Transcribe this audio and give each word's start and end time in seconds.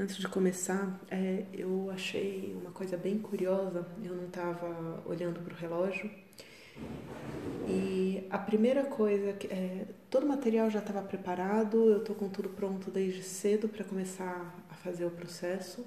Antes 0.00 0.16
de 0.16 0.26
começar, 0.28 0.98
é, 1.10 1.44
eu 1.52 1.90
achei 1.90 2.56
uma 2.58 2.70
coisa 2.70 2.96
bem 2.96 3.18
curiosa. 3.18 3.86
Eu 4.02 4.14
não 4.14 4.28
estava 4.28 5.02
olhando 5.04 5.40
para 5.40 5.52
o 5.52 5.56
relógio 5.58 6.10
e 7.68 8.24
a 8.30 8.38
primeira 8.38 8.82
coisa 8.84 9.34
que 9.34 9.46
é, 9.48 9.84
todo 10.08 10.24
o 10.24 10.26
material 10.26 10.70
já 10.70 10.78
estava 10.78 11.02
preparado. 11.02 11.76
Eu 11.90 11.98
estou 11.98 12.16
com 12.16 12.30
tudo 12.30 12.48
pronto 12.48 12.90
desde 12.90 13.22
cedo 13.22 13.68
para 13.68 13.84
começar 13.84 14.64
a 14.70 14.74
fazer 14.74 15.04
o 15.04 15.10
processo. 15.10 15.84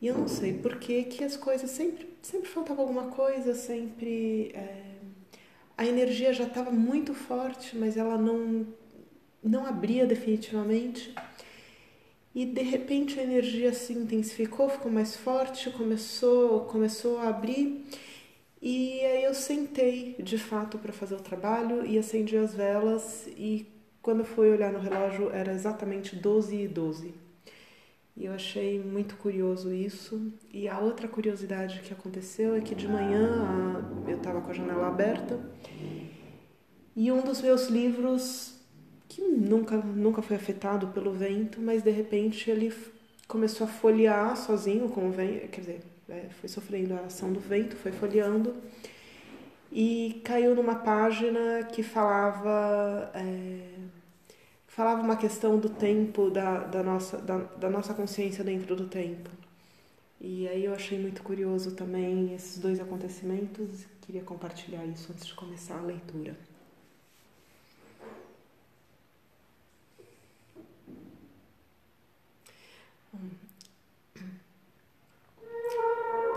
E 0.00 0.06
eu 0.06 0.16
não 0.16 0.26
sei 0.26 0.54
por 0.54 0.76
que 0.76 1.04
que 1.04 1.22
as 1.22 1.36
coisas 1.36 1.70
sempre 1.70 2.08
sempre 2.22 2.48
faltava 2.48 2.80
alguma 2.80 3.08
coisa, 3.08 3.54
sempre 3.54 4.52
é, 4.54 4.94
a 5.76 5.84
energia 5.84 6.32
já 6.32 6.44
estava 6.44 6.70
muito 6.70 7.12
forte, 7.12 7.76
mas 7.76 7.98
ela 7.98 8.16
não 8.16 8.66
não 9.44 9.66
abria 9.66 10.06
definitivamente. 10.06 11.14
E 12.34 12.46
de 12.46 12.62
repente 12.62 13.20
a 13.20 13.22
energia 13.22 13.72
se 13.74 13.92
intensificou, 13.92 14.68
ficou 14.68 14.90
mais 14.90 15.16
forte, 15.16 15.70
começou, 15.70 16.60
começou 16.60 17.18
a 17.18 17.28
abrir. 17.28 17.84
E 18.60 19.00
aí 19.00 19.24
eu 19.24 19.34
sentei 19.34 20.16
de 20.18 20.38
fato 20.38 20.78
para 20.78 20.92
fazer 20.92 21.16
o 21.16 21.20
trabalho 21.20 21.84
e 21.84 21.98
acendi 21.98 22.36
as 22.36 22.54
velas 22.54 23.26
e 23.36 23.66
quando 24.00 24.24
fui 24.24 24.50
olhar 24.50 24.72
no 24.72 24.78
relógio 24.78 25.30
era 25.30 25.52
exatamente 25.52 26.16
12 26.16 26.56
e 26.56 26.68
12. 26.68 27.14
E 28.16 28.26
eu 28.26 28.32
achei 28.32 28.78
muito 28.78 29.16
curioso 29.16 29.72
isso. 29.72 30.32
E 30.52 30.68
a 30.68 30.78
outra 30.78 31.08
curiosidade 31.08 31.80
que 31.80 31.92
aconteceu 31.92 32.54
é 32.54 32.60
que 32.60 32.74
de 32.74 32.86
manhã 32.86 33.84
eu 34.06 34.16
estava 34.16 34.40
com 34.40 34.50
a 34.50 34.54
janela 34.54 34.88
aberta 34.88 35.40
e 36.94 37.10
um 37.10 37.22
dos 37.22 37.40
meus 37.40 37.68
livros 37.68 38.51
que 39.12 39.20
nunca, 39.20 39.76
nunca 39.76 40.22
foi 40.22 40.36
afetado 40.36 40.86
pelo 40.88 41.12
vento, 41.12 41.60
mas 41.60 41.82
de 41.82 41.90
repente 41.90 42.50
ele 42.50 42.72
começou 43.28 43.66
a 43.66 43.70
folhear 43.70 44.34
sozinho 44.36 44.88
com 44.88 45.08
o 45.08 45.12
vento, 45.12 45.48
quer 45.48 45.60
dizer, 45.60 45.80
é, 46.08 46.28
foi 46.40 46.48
sofrendo 46.48 46.94
a 46.94 47.00
ação 47.00 47.30
do 47.30 47.38
vento, 47.38 47.76
foi 47.76 47.92
folheando 47.92 48.54
e 49.70 50.22
caiu 50.24 50.54
numa 50.54 50.76
página 50.76 51.62
que 51.70 51.82
falava 51.82 53.10
é, 53.14 53.68
falava 54.66 55.02
uma 55.02 55.16
questão 55.16 55.58
do 55.58 55.68
tempo 55.68 56.30
da, 56.30 56.60
da, 56.60 56.82
nossa, 56.82 57.18
da, 57.18 57.36
da 57.38 57.68
nossa 57.68 57.92
consciência 57.92 58.42
dentro 58.42 58.74
do 58.74 58.86
tempo. 58.86 59.28
E 60.18 60.48
aí 60.48 60.64
eu 60.64 60.74
achei 60.74 60.98
muito 60.98 61.22
curioso 61.22 61.72
também 61.72 62.34
esses 62.34 62.58
dois 62.58 62.80
acontecimentos, 62.80 63.84
queria 64.00 64.22
compartilhar 64.22 64.86
isso 64.86 65.12
antes 65.12 65.26
de 65.26 65.34
começar 65.34 65.76
a 65.78 65.82
leitura. 65.82 66.34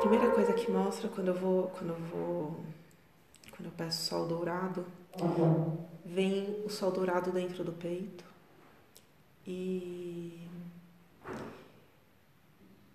Primeira 0.08 0.30
coisa 0.32 0.54
que 0.54 0.70
mostra 0.70 1.10
quando 1.10 1.30
eu 1.30 1.34
vou, 1.34 1.68
quando 1.70 1.90
eu 1.90 2.00
vou, 2.12 2.64
quando 3.52 3.66
eu 3.66 3.72
peço 3.76 4.06
sol 4.06 4.28
dourado, 4.28 4.86
vem 6.06 6.64
o 6.64 6.70
sol 6.70 6.92
dourado 6.92 7.32
dentro 7.32 7.64
do 7.64 7.72
peito. 7.72 8.24
E 9.48 10.48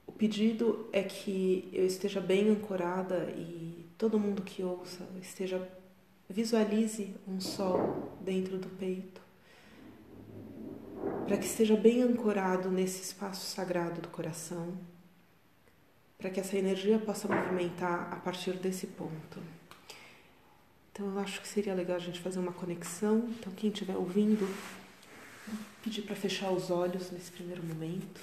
o 0.07 0.13
pedido 0.13 0.89
é 0.93 1.03
que 1.03 1.69
eu 1.73 1.85
esteja 1.85 2.21
bem 2.21 2.49
ancorada 2.51 3.31
e 3.37 3.87
todo 3.99 4.19
mundo 4.19 4.43
que 4.43 4.63
ouça 4.63 5.05
esteja 5.21 5.69
visualize 6.29 7.13
um 7.27 7.41
sol 7.41 8.17
dentro 8.21 8.57
do 8.57 8.69
peito 8.69 9.21
para 11.31 11.39
que 11.39 11.47
esteja 11.47 11.77
bem 11.77 12.03
ancorado 12.03 12.73
nesse 12.73 13.03
espaço 13.03 13.47
sagrado 13.55 14.01
do 14.01 14.09
coração 14.09 14.77
para 16.19 16.29
que 16.29 16.41
essa 16.41 16.57
energia 16.57 16.99
possa 16.99 17.29
movimentar 17.29 18.13
a 18.13 18.17
partir 18.17 18.55
desse 18.55 18.89
ponto. 18.89 19.41
Então 20.91 21.07
eu 21.07 21.21
acho 21.21 21.41
que 21.41 21.47
seria 21.47 21.73
legal 21.73 21.99
a 21.99 22.01
gente 22.01 22.19
fazer 22.19 22.41
uma 22.41 22.51
conexão. 22.51 23.29
Então 23.39 23.53
quem 23.53 23.71
estiver 23.71 23.95
ouvindo, 23.95 24.45
pedir 25.85 26.03
para 26.03 26.17
fechar 26.17 26.51
os 26.51 26.69
olhos 26.69 27.13
nesse 27.13 27.31
primeiro 27.31 27.63
momento. 27.63 28.21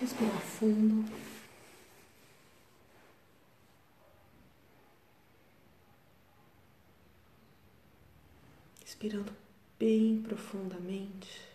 Respirar 0.00 0.40
fundo. 0.40 1.04
Respirando 8.96 9.30
bem 9.78 10.22
profundamente 10.22 11.46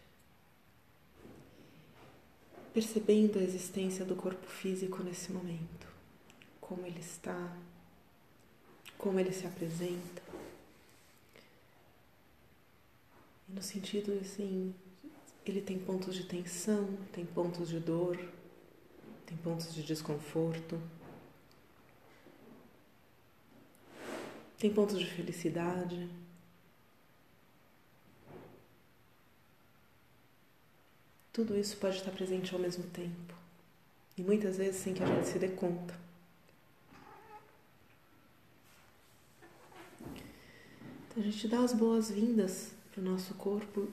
percebendo 2.71 3.39
a 3.39 3.41
existência 3.41 4.05
do 4.05 4.15
corpo 4.15 4.45
físico 4.45 5.01
nesse 5.03 5.31
momento, 5.31 5.87
como 6.61 6.85
ele 6.85 6.99
está, 6.99 7.57
como 8.95 9.19
ele 9.19 9.33
se 9.33 9.47
apresenta. 9.47 10.21
E 13.49 13.53
no 13.53 13.61
sentido 13.63 14.13
assim, 14.21 14.71
ele 15.43 15.61
tem 15.61 15.79
pontos 15.79 16.13
de 16.13 16.25
tensão, 16.25 16.95
tem 17.11 17.25
pontos 17.25 17.69
de 17.69 17.79
dor, 17.79 18.17
tem 19.25 19.35
pontos 19.37 19.73
de 19.73 19.81
desconforto, 19.81 20.79
tem 24.59 24.71
pontos 24.71 24.99
de 24.99 25.07
felicidade. 25.07 26.07
Tudo 31.33 31.57
isso 31.57 31.77
pode 31.77 31.97
estar 31.97 32.11
presente 32.11 32.53
ao 32.53 32.59
mesmo 32.59 32.83
tempo 32.83 33.33
e 34.17 34.21
muitas 34.21 34.57
vezes 34.57 34.81
sem 34.81 34.93
que 34.93 35.01
a 35.01 35.05
gente 35.05 35.27
se 35.27 35.39
dê 35.39 35.47
conta. 35.47 35.97
Então 41.07 41.17
a 41.17 41.21
gente 41.21 41.47
dá 41.47 41.59
as 41.59 41.73
boas-vindas 41.73 42.71
para 42.91 43.01
o 43.01 43.03
nosso 43.03 43.33
corpo 43.35 43.89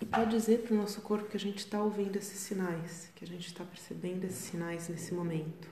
e 0.00 0.06
pode 0.06 0.30
dizer 0.30 0.62
para 0.62 0.74
o 0.74 0.76
nosso 0.76 1.00
corpo 1.02 1.28
que 1.28 1.36
a 1.36 1.40
gente 1.40 1.58
está 1.58 1.82
ouvindo 1.82 2.16
esses 2.16 2.38
sinais, 2.38 3.10
que 3.14 3.24
a 3.24 3.28
gente 3.28 3.46
está 3.46 3.64
percebendo 3.64 4.24
esses 4.24 4.44
sinais 4.44 4.88
nesse 4.88 5.12
momento. 5.12 5.68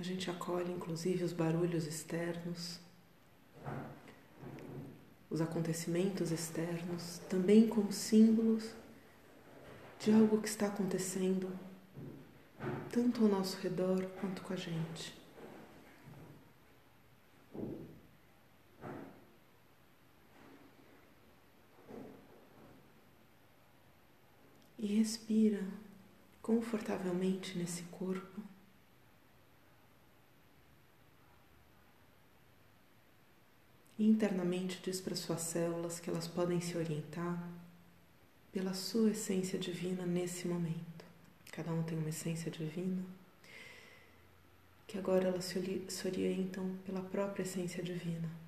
A 0.00 0.02
gente 0.20 0.30
acolhe 0.30 0.70
inclusive 0.70 1.24
os 1.24 1.32
barulhos 1.32 1.86
externos, 1.86 2.78
os 5.30 5.40
acontecimentos 5.40 6.30
externos, 6.30 7.22
também 7.30 7.66
como 7.66 7.90
símbolos 7.90 8.70
de 9.98 10.12
algo 10.12 10.42
que 10.42 10.48
está 10.48 10.66
acontecendo, 10.66 11.50
tanto 12.92 13.22
ao 13.22 13.30
nosso 13.30 13.56
redor 13.62 14.04
quanto 14.20 14.42
com 14.42 14.52
a 14.52 14.56
gente. 14.56 15.18
E 24.78 24.86
respira 24.98 25.64
confortavelmente 26.42 27.56
nesse 27.56 27.84
corpo. 27.84 28.49
Internamente 34.06 34.80
diz 34.82 35.00
para 35.00 35.14
suas 35.14 35.42
células 35.42 36.00
que 36.00 36.08
elas 36.08 36.26
podem 36.26 36.60
se 36.60 36.76
orientar 36.76 37.46
pela 38.50 38.72
sua 38.72 39.10
essência 39.10 39.58
divina 39.58 40.06
nesse 40.06 40.48
momento. 40.48 41.04
Cada 41.52 41.70
um 41.72 41.82
tem 41.82 41.98
uma 41.98 42.08
essência 42.08 42.50
divina, 42.50 43.02
que 44.86 44.98
agora 44.98 45.28
elas 45.28 45.44
se 45.44 46.06
orientam 46.06 46.76
pela 46.86 47.02
própria 47.02 47.42
essência 47.42 47.82
divina. 47.82 48.39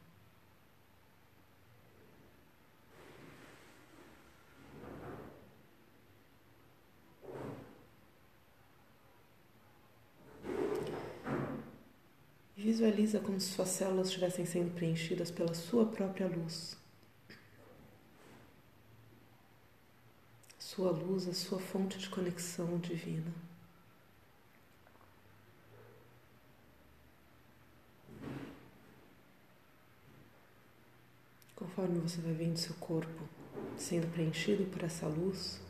Visualiza 12.63 13.19
como 13.19 13.41
se 13.41 13.49
suas 13.49 13.71
células 13.71 14.07
estivessem 14.07 14.47
sendo 14.47 14.73
preenchidas 14.73 15.33
pela 15.33 15.53
sua 15.53 15.85
própria 15.85 16.29
luz. 16.29 16.77
Sua 20.61 20.93
luz, 20.93 21.27
a 21.27 21.35
sua 21.35 21.59
fonte 21.59 21.99
de 21.99 22.09
conexão 22.09 22.79
divina. 22.79 23.33
Conforme 31.57 31.99
você 31.99 32.21
vai 32.21 32.33
vendo 32.33 32.59
seu 32.59 32.77
corpo 32.77 33.29
sendo 33.77 34.07
preenchido 34.13 34.67
por 34.67 34.85
essa 34.85 35.09
luz. 35.09 35.61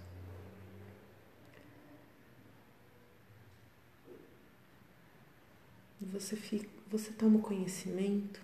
Você, 6.12 6.37
fica, 6.37 6.81
você 6.93 7.11
toma 7.11 7.39
conhecimento, 7.39 8.39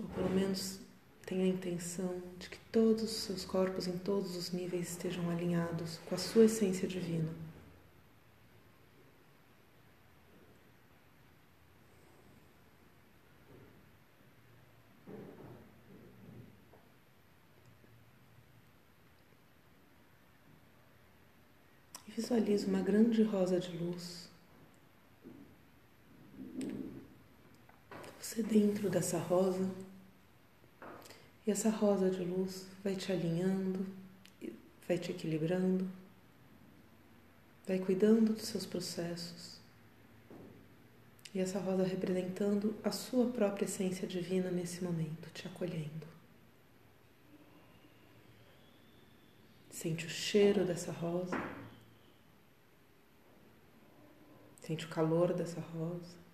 ou 0.00 0.06
pelo 0.06 0.30
menos 0.30 0.80
tem 1.26 1.42
a 1.42 1.46
intenção 1.46 2.22
de 2.38 2.48
que 2.48 2.58
todos 2.72 3.02
os 3.02 3.10
seus 3.10 3.44
corpos 3.44 3.86
em 3.86 3.98
todos 3.98 4.34
os 4.34 4.50
níveis 4.50 4.90
estejam 4.92 5.28
alinhados 5.28 5.98
com 6.06 6.14
a 6.14 6.18
sua 6.18 6.46
essência 6.46 6.88
divina. 6.88 7.28
Visualize 22.16 22.64
uma 22.64 22.80
grande 22.80 23.22
rosa 23.22 23.60
de 23.60 23.76
luz. 23.76 24.33
Você 28.34 28.42
dentro 28.42 28.90
dessa 28.90 29.16
rosa, 29.16 29.70
e 31.46 31.52
essa 31.52 31.70
rosa 31.70 32.10
de 32.10 32.24
luz 32.24 32.66
vai 32.82 32.96
te 32.96 33.12
alinhando, 33.12 33.86
vai 34.88 34.98
te 34.98 35.12
equilibrando, 35.12 35.88
vai 37.64 37.78
cuidando 37.78 38.32
dos 38.32 38.46
seus 38.46 38.66
processos. 38.66 39.60
E 41.32 41.38
essa 41.38 41.60
rosa 41.60 41.84
representando 41.84 42.74
a 42.82 42.90
sua 42.90 43.30
própria 43.30 43.66
essência 43.66 44.04
divina 44.04 44.50
nesse 44.50 44.82
momento, 44.82 45.30
te 45.32 45.46
acolhendo. 45.46 46.04
Sente 49.70 50.06
o 50.06 50.10
cheiro 50.10 50.64
dessa 50.64 50.90
rosa. 50.90 51.40
Sente 54.60 54.86
o 54.86 54.88
calor 54.88 55.32
dessa 55.32 55.60
rosa. 55.60 56.24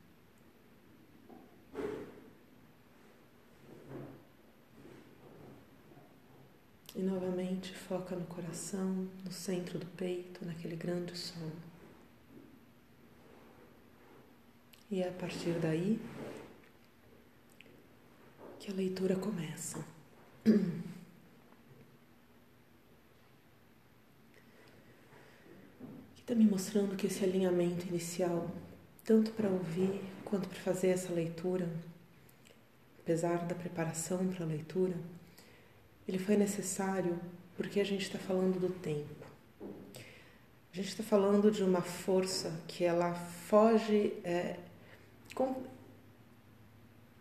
E 6.95 7.00
novamente 7.11 7.75
foca 7.75 8.15
no 8.15 8.25
coração, 8.27 9.09
no 9.25 9.33
centro 9.33 9.79
do 9.79 9.87
peito, 9.87 10.47
naquele 10.47 10.77
grande 10.77 11.17
sol. 11.19 11.51
E 14.91 15.03
é 15.03 15.09
a 15.09 15.13
partir 15.13 15.59
daí 15.61 16.01
que 18.59 18.71
a 18.71 18.75
leitura 18.75 19.17
começa. 19.17 19.85
está 26.31 26.39
me 26.39 26.49
mostrando 26.49 26.95
que 26.95 27.09
esse 27.09 27.25
alinhamento 27.25 27.89
inicial, 27.89 28.49
tanto 29.05 29.33
para 29.33 29.49
ouvir 29.49 30.01
quanto 30.25 30.49
para 30.49 30.61
fazer 30.61 30.91
essa 30.91 31.13
leitura, 31.13 31.69
apesar 33.01 33.47
da 33.47 33.55
preparação 33.57 34.29
para 34.29 34.45
a 34.45 34.49
leitura, 34.49 34.95
ele 36.07 36.19
foi 36.19 36.37
necessário 36.37 37.19
porque 37.57 37.81
a 37.81 37.85
gente 37.85 38.03
está 38.03 38.19
falando 38.19 38.59
do 38.59 38.69
tempo. 38.69 39.21
A 40.73 40.77
gente 40.77 40.89
está 40.89 41.03
falando 41.03 41.51
de 41.51 41.63
uma 41.65 41.83
força 41.83 42.53
que 42.69 42.85
ela 42.85 43.13
foge. 43.15 44.13
É, 44.23 44.57
com, 45.35 45.57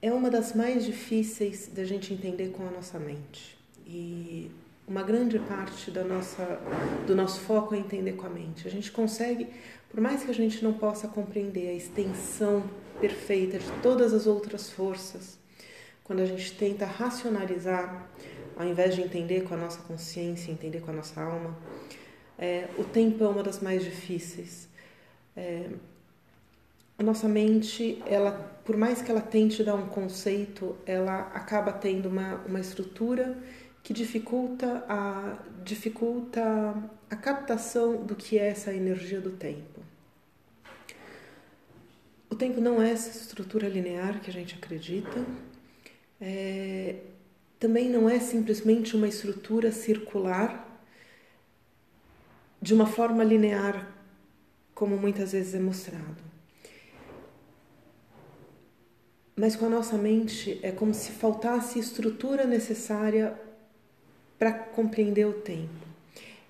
é 0.01 0.11
uma 0.13 0.29
das 0.29 0.53
mais 0.53 0.85
difíceis 0.85 1.67
da 1.67 1.83
gente 1.83 2.13
entender 2.13 2.49
com 2.49 2.67
a 2.67 2.71
nossa 2.71 2.99
mente. 2.99 3.57
E 3.87 4.51
uma 4.87 5.03
grande 5.03 5.39
parte 5.39 5.91
da 5.91 6.03
nossa, 6.03 6.59
do 7.05 7.15
nosso 7.15 7.41
foco 7.41 7.75
é 7.75 7.79
entender 7.79 8.13
com 8.13 8.25
a 8.25 8.29
mente. 8.29 8.67
A 8.67 8.71
gente 8.71 8.91
consegue, 8.91 9.47
por 9.89 9.99
mais 9.99 10.23
que 10.23 10.31
a 10.31 10.33
gente 10.33 10.63
não 10.63 10.73
possa 10.73 11.07
compreender 11.07 11.69
a 11.69 11.73
extensão 11.73 12.63
perfeita 12.99 13.59
de 13.59 13.71
todas 13.81 14.13
as 14.13 14.27
outras 14.27 14.71
forças, 14.71 15.37
quando 16.03 16.21
a 16.21 16.25
gente 16.25 16.53
tenta 16.53 16.85
racionalizar, 16.85 18.09
ao 18.59 18.67
invés 18.67 18.93
de 18.93 19.01
entender 19.01 19.45
com 19.45 19.53
a 19.53 19.57
nossa 19.57 19.81
consciência, 19.83 20.51
entender 20.51 20.81
com 20.81 20.91
a 20.91 20.93
nossa 20.93 21.21
alma, 21.21 21.57
é, 22.37 22.67
o 22.77 22.83
tempo 22.83 23.23
é 23.23 23.27
uma 23.29 23.41
das 23.41 23.61
mais 23.61 23.81
difíceis. 23.81 24.67
É, 25.33 25.69
a 26.97 27.03
nossa 27.03 27.29
mente, 27.29 28.03
ela, 28.05 28.33
por 28.65 28.75
mais 28.75 29.01
que 29.01 29.09
ela 29.09 29.21
tente 29.21 29.63
dar 29.63 29.75
um 29.75 29.87
conceito, 29.87 30.75
ela 30.85 31.21
acaba 31.33 31.71
tendo 31.71 32.09
uma, 32.09 32.35
uma 32.45 32.59
estrutura 32.59 33.37
que 33.81 33.93
dificulta 33.93 34.83
a, 34.89 35.37
dificulta 35.63 36.75
a 37.09 37.15
captação 37.15 38.05
do 38.05 38.13
que 38.13 38.37
é 38.37 38.49
essa 38.49 38.73
energia 38.73 39.21
do 39.21 39.31
tempo. 39.31 39.79
O 42.29 42.35
tempo 42.35 42.59
não 42.59 42.81
é 42.81 42.91
essa 42.91 43.09
estrutura 43.09 43.69
linear 43.69 44.19
que 44.19 44.29
a 44.29 44.33
gente 44.33 44.55
acredita, 44.55 45.25
é, 46.19 46.97
também 47.59 47.89
não 47.89 48.09
é 48.09 48.19
simplesmente 48.19 48.95
uma 48.95 49.07
estrutura 49.07 49.71
circular 49.71 50.65
de 52.61 52.73
uma 52.73 52.85
forma 52.85 53.23
linear, 53.23 53.93
como 54.73 54.97
muitas 54.97 55.33
vezes 55.33 55.53
é 55.53 55.59
mostrado. 55.59 56.29
Mas 59.35 59.55
com 59.55 59.65
a 59.65 59.69
nossa 59.69 59.97
mente 59.97 60.59
é 60.63 60.71
como 60.71 60.93
se 60.93 61.11
faltasse 61.11 61.79
estrutura 61.79 62.45
necessária 62.45 63.39
para 64.37 64.51
compreender 64.53 65.25
o 65.25 65.33
tempo. 65.33 65.87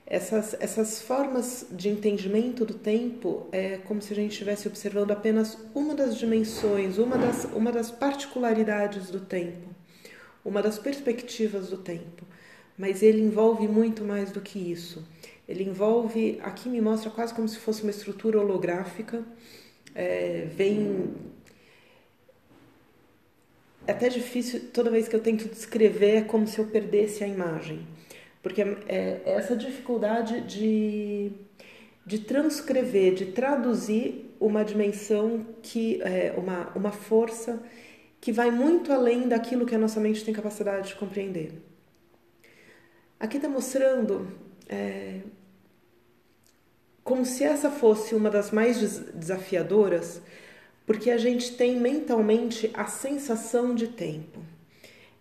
Essas, 0.06 0.56
essas 0.60 1.00
formas 1.02 1.68
de 1.70 1.90
entendimento 1.90 2.66
do 2.66 2.74
tempo 2.74 3.48
é 3.52 3.78
como 3.78 4.02
se 4.02 4.12
a 4.12 4.16
gente 4.16 4.32
estivesse 4.32 4.68
observando 4.68 5.12
apenas 5.12 5.56
uma 5.76 5.94
das 5.94 6.18
dimensões, 6.18 6.98
uma 6.98 7.16
das, 7.16 7.46
uma 7.46 7.72
das 7.72 7.92
particularidades 7.92 9.12
do 9.12 9.20
tempo, 9.20 9.70
uma 10.44 10.62
das 10.62 10.80
perspectivas 10.80 11.70
do 11.70 11.78
tempo. 11.78 12.26
Mas 12.78 13.04
ele 13.04 13.22
envolve 13.22 13.68
muito 13.68 14.04
mais 14.04 14.32
do 14.32 14.42
que 14.42 14.60
isso. 14.60 15.06
Ele 15.48 15.64
envolve, 15.64 16.40
aqui 16.42 16.70
me 16.70 16.80
mostra 16.80 17.10
quase 17.10 17.34
como 17.34 17.48
se 17.48 17.58
fosse 17.58 17.82
uma 17.82 17.92
estrutura 17.92 18.40
holográfica, 18.40 19.24
é, 19.96 20.48
vem 20.56 21.10
é 23.90 23.92
até 23.92 24.08
difícil, 24.08 24.70
toda 24.72 24.92
vez 24.92 25.08
que 25.08 25.16
eu 25.16 25.20
tento 25.20 25.50
descrever, 25.50 26.18
é 26.18 26.22
como 26.22 26.46
se 26.46 26.60
eu 26.60 26.68
perdesse 26.68 27.24
a 27.24 27.28
imagem. 27.28 27.88
Porque 28.44 28.62
é, 28.62 28.76
é 28.88 29.22
essa 29.26 29.56
dificuldade 29.56 30.42
de, 30.42 31.32
de 32.06 32.20
transcrever, 32.20 33.16
de 33.16 33.26
traduzir 33.28 34.36
uma 34.40 34.64
dimensão 34.64 35.44
que 35.64 36.00
é 36.04 36.36
uma, 36.38 36.72
uma 36.76 36.92
força 36.92 37.62
que 38.22 38.32
vai 38.32 38.52
muito 38.52 38.92
além 38.92 39.28
daquilo 39.28 39.66
que 39.66 39.76
a 39.76 39.80
nossa 39.80 40.00
mente 40.00 40.24
tem 40.24 40.34
capacidade 40.34 40.90
de 40.90 40.96
compreender. 40.96 41.54
Aqui 43.20 43.38
está 43.38 43.50
mostrando 43.50 44.28
é, 44.68 45.20
como 47.04 47.26
se 47.26 47.44
essa 47.44 47.70
fosse 47.70 48.14
uma 48.14 48.30
das 48.30 48.52
mais 48.52 49.00
desafiadoras, 49.14 50.22
porque 50.86 51.12
a 51.12 51.18
gente 51.18 51.56
tem 51.56 51.80
mentalmente 51.80 52.72
a 52.74 52.86
sensação 52.86 53.74
de 53.74 53.88
tempo. 53.88 54.42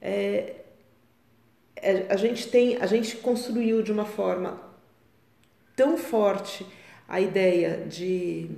É, 0.00 0.56
é, 1.76 2.06
a 2.08 2.16
gente 2.16 2.48
tem, 2.48 2.76
a 2.76 2.86
gente 2.86 3.16
construiu 3.16 3.82
de 3.82 3.92
uma 3.92 4.04
forma 4.04 4.60
tão 5.76 5.96
forte 5.96 6.66
a 7.08 7.20
ideia 7.20 7.86
de 7.86 8.50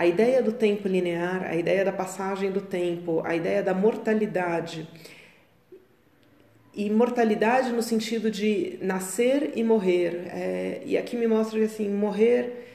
a 0.00 0.06
ideia 0.06 0.42
do 0.42 0.50
tempo 0.50 0.88
linear, 0.88 1.44
a 1.44 1.54
ideia 1.54 1.84
da 1.84 1.92
passagem 1.92 2.50
do 2.50 2.62
tempo, 2.62 3.20
a 3.22 3.36
ideia 3.36 3.62
da 3.62 3.74
mortalidade. 3.74 4.88
E 6.72 6.88
mortalidade 6.88 7.70
no 7.70 7.82
sentido 7.82 8.30
de 8.30 8.78
nascer 8.80 9.52
e 9.56 9.62
morrer. 9.62 10.26
É, 10.28 10.82
e 10.86 10.96
aqui 10.96 11.18
me 11.18 11.26
mostra 11.26 11.58
que 11.58 11.66
assim, 11.66 11.90
morrer 11.90 12.66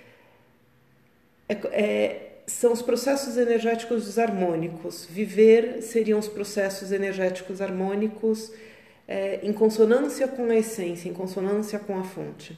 é, 1.50 1.54
é 1.72 2.22
são 2.46 2.72
os 2.72 2.84
processos 2.84 3.38
energéticos 3.38 4.06
desarmônicos. 4.06 5.08
Viver 5.10 5.82
seriam 5.82 6.20
os 6.20 6.28
processos 6.28 6.92
energéticos 6.92 7.60
harmônicos 7.60 8.54
é, 9.08 9.40
em 9.42 9.52
consonância 9.52 10.28
com 10.28 10.52
a 10.52 10.56
essência, 10.56 11.10
em 11.10 11.14
consonância 11.14 11.80
com 11.80 11.98
a 11.98 12.04
fonte. 12.04 12.56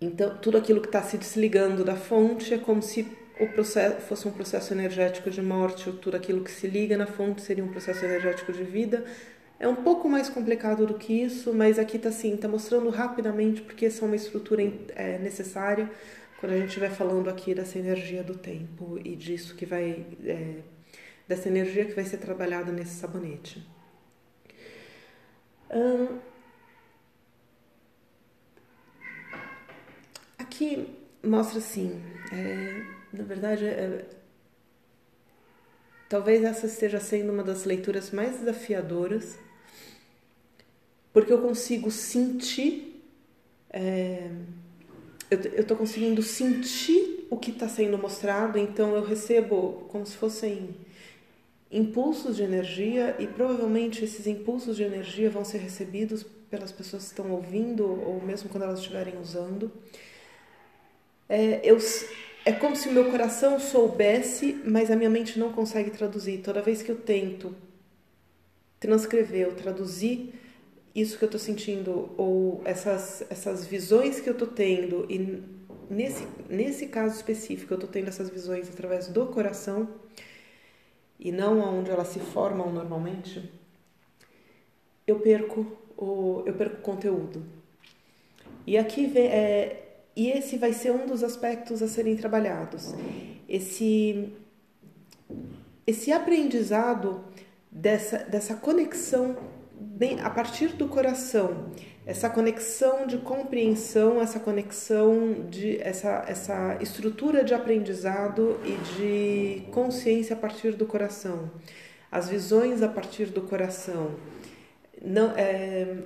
Então, 0.00 0.38
tudo 0.38 0.56
aquilo 0.56 0.80
que 0.80 0.86
está 0.86 1.02
se 1.02 1.18
desligando 1.18 1.84
da 1.84 1.96
fonte 1.96 2.54
é 2.54 2.58
como 2.58 2.80
se 2.80 3.17
o 3.40 3.46
processo 3.48 4.00
fosse 4.00 4.26
um 4.26 4.30
processo 4.30 4.72
energético 4.72 5.30
de 5.30 5.40
morte, 5.40 5.88
ou 5.88 5.96
tudo 5.96 6.16
aquilo 6.16 6.42
que 6.42 6.50
se 6.50 6.66
liga 6.66 6.96
na 6.96 7.06
fonte 7.06 7.42
seria 7.42 7.64
um 7.64 7.68
processo 7.68 8.04
energético 8.04 8.52
de 8.52 8.64
vida. 8.64 9.04
É 9.60 9.66
um 9.66 9.76
pouco 9.76 10.08
mais 10.08 10.28
complicado 10.28 10.86
do 10.86 10.94
que 10.94 11.12
isso, 11.22 11.52
mas 11.52 11.78
aqui 11.78 11.96
está 11.96 12.08
assim, 12.08 12.34
está 12.34 12.48
mostrando 12.48 12.88
rapidamente 12.90 13.60
porque 13.62 13.86
essa 13.86 14.04
é 14.04 14.06
uma 14.06 14.16
estrutura 14.16 14.62
é, 14.94 15.18
necessária 15.18 15.90
quando 16.38 16.52
a 16.52 16.56
gente 16.56 16.68
estiver 16.68 16.90
falando 16.90 17.28
aqui 17.28 17.54
dessa 17.54 17.78
energia 17.78 18.22
do 18.22 18.36
tempo 18.36 18.98
e 19.04 19.16
disso 19.16 19.56
que 19.56 19.66
vai 19.66 20.06
é, 20.24 20.60
dessa 21.26 21.48
energia 21.48 21.84
que 21.84 21.92
vai 21.92 22.04
ser 22.04 22.18
trabalhada 22.18 22.70
nesse 22.72 22.94
sabonete. 22.94 23.66
Hum, 25.70 26.18
aqui 30.38 30.96
mostra 31.22 31.58
assim. 31.58 32.00
É, 32.32 32.97
na 33.12 33.24
verdade, 33.24 33.64
é, 33.64 34.04
talvez 36.08 36.42
essa 36.42 36.66
esteja 36.66 37.00
sendo 37.00 37.32
uma 37.32 37.42
das 37.42 37.64
leituras 37.64 38.10
mais 38.10 38.38
desafiadoras, 38.38 39.38
porque 41.12 41.32
eu 41.32 41.40
consigo 41.40 41.90
sentir, 41.90 43.02
é, 43.70 44.30
eu 45.30 45.60
estou 45.60 45.76
conseguindo 45.76 46.22
sentir 46.22 47.26
o 47.30 47.36
que 47.36 47.50
está 47.50 47.68
sendo 47.68 47.98
mostrado, 47.98 48.58
então 48.58 48.94
eu 48.94 49.04
recebo 49.04 49.86
como 49.88 50.06
se 50.06 50.16
fossem 50.16 50.74
impulsos 51.70 52.36
de 52.36 52.42
energia 52.42 53.14
e 53.18 53.26
provavelmente 53.26 54.02
esses 54.04 54.26
impulsos 54.26 54.76
de 54.76 54.82
energia 54.82 55.28
vão 55.28 55.44
ser 55.44 55.58
recebidos 55.58 56.24
pelas 56.50 56.72
pessoas 56.72 57.04
que 57.04 57.10
estão 57.10 57.30
ouvindo 57.30 57.84
ou 57.84 58.22
mesmo 58.22 58.48
quando 58.48 58.62
elas 58.62 58.78
estiverem 58.78 59.18
usando. 59.20 59.70
É, 61.28 61.60
eu, 61.62 61.78
é 62.48 62.52
como 62.52 62.74
se 62.74 62.88
o 62.88 62.92
meu 62.92 63.10
coração 63.10 63.60
soubesse, 63.60 64.58
mas 64.64 64.90
a 64.90 64.96
minha 64.96 65.10
mente 65.10 65.38
não 65.38 65.52
consegue 65.52 65.90
traduzir. 65.90 66.38
Toda 66.38 66.62
vez 66.62 66.80
que 66.80 66.90
eu 66.90 66.96
tento 66.96 67.54
transcrever 68.80 69.48
ou 69.48 69.54
traduzir 69.54 70.32
isso 70.94 71.18
que 71.18 71.24
eu 71.24 71.26
estou 71.26 71.38
sentindo 71.38 72.10
ou 72.16 72.62
essas, 72.64 73.22
essas 73.28 73.66
visões 73.66 74.18
que 74.18 74.30
eu 74.30 74.32
estou 74.32 74.48
tendo 74.48 75.04
e 75.10 75.42
nesse, 75.90 76.26
nesse 76.48 76.86
caso 76.86 77.16
específico 77.16 77.74
eu 77.74 77.76
estou 77.76 77.90
tendo 77.90 78.08
essas 78.08 78.30
visões 78.30 78.66
através 78.70 79.08
do 79.08 79.26
coração 79.26 79.86
e 81.20 81.30
não 81.30 81.62
aonde 81.62 81.90
elas 81.90 82.08
se 82.08 82.18
formam 82.18 82.72
normalmente, 82.72 83.52
eu 85.06 85.20
perco 85.20 85.66
o, 85.98 86.44
eu 86.46 86.54
perco 86.54 86.76
o 86.76 86.80
conteúdo. 86.80 87.44
E 88.66 88.78
aqui 88.78 89.06
vem, 89.06 89.26
é, 89.26 89.87
e 90.18 90.30
esse 90.32 90.58
vai 90.58 90.72
ser 90.72 90.90
um 90.90 91.06
dos 91.06 91.22
aspectos 91.22 91.80
a 91.80 91.86
serem 91.86 92.16
trabalhados. 92.16 92.92
Esse, 93.48 94.32
esse 95.86 96.10
aprendizado 96.10 97.22
dessa, 97.70 98.18
dessa 98.24 98.56
conexão 98.56 99.36
a 100.20 100.30
partir 100.30 100.70
do 100.70 100.88
coração, 100.88 101.70
essa 102.04 102.28
conexão 102.28 103.06
de 103.06 103.18
compreensão, 103.18 104.20
essa 104.20 104.40
conexão 104.40 105.46
de 105.48 105.80
essa, 105.80 106.24
essa 106.26 106.76
estrutura 106.80 107.44
de 107.44 107.54
aprendizado 107.54 108.58
e 108.64 108.72
de 108.96 109.70
consciência 109.70 110.34
a 110.34 110.38
partir 110.38 110.72
do 110.72 110.84
coração, 110.84 111.48
as 112.10 112.28
visões 112.28 112.82
a 112.82 112.88
partir 112.88 113.26
do 113.26 113.42
coração. 113.42 114.16
Não 115.00 115.30
é, 115.36 115.96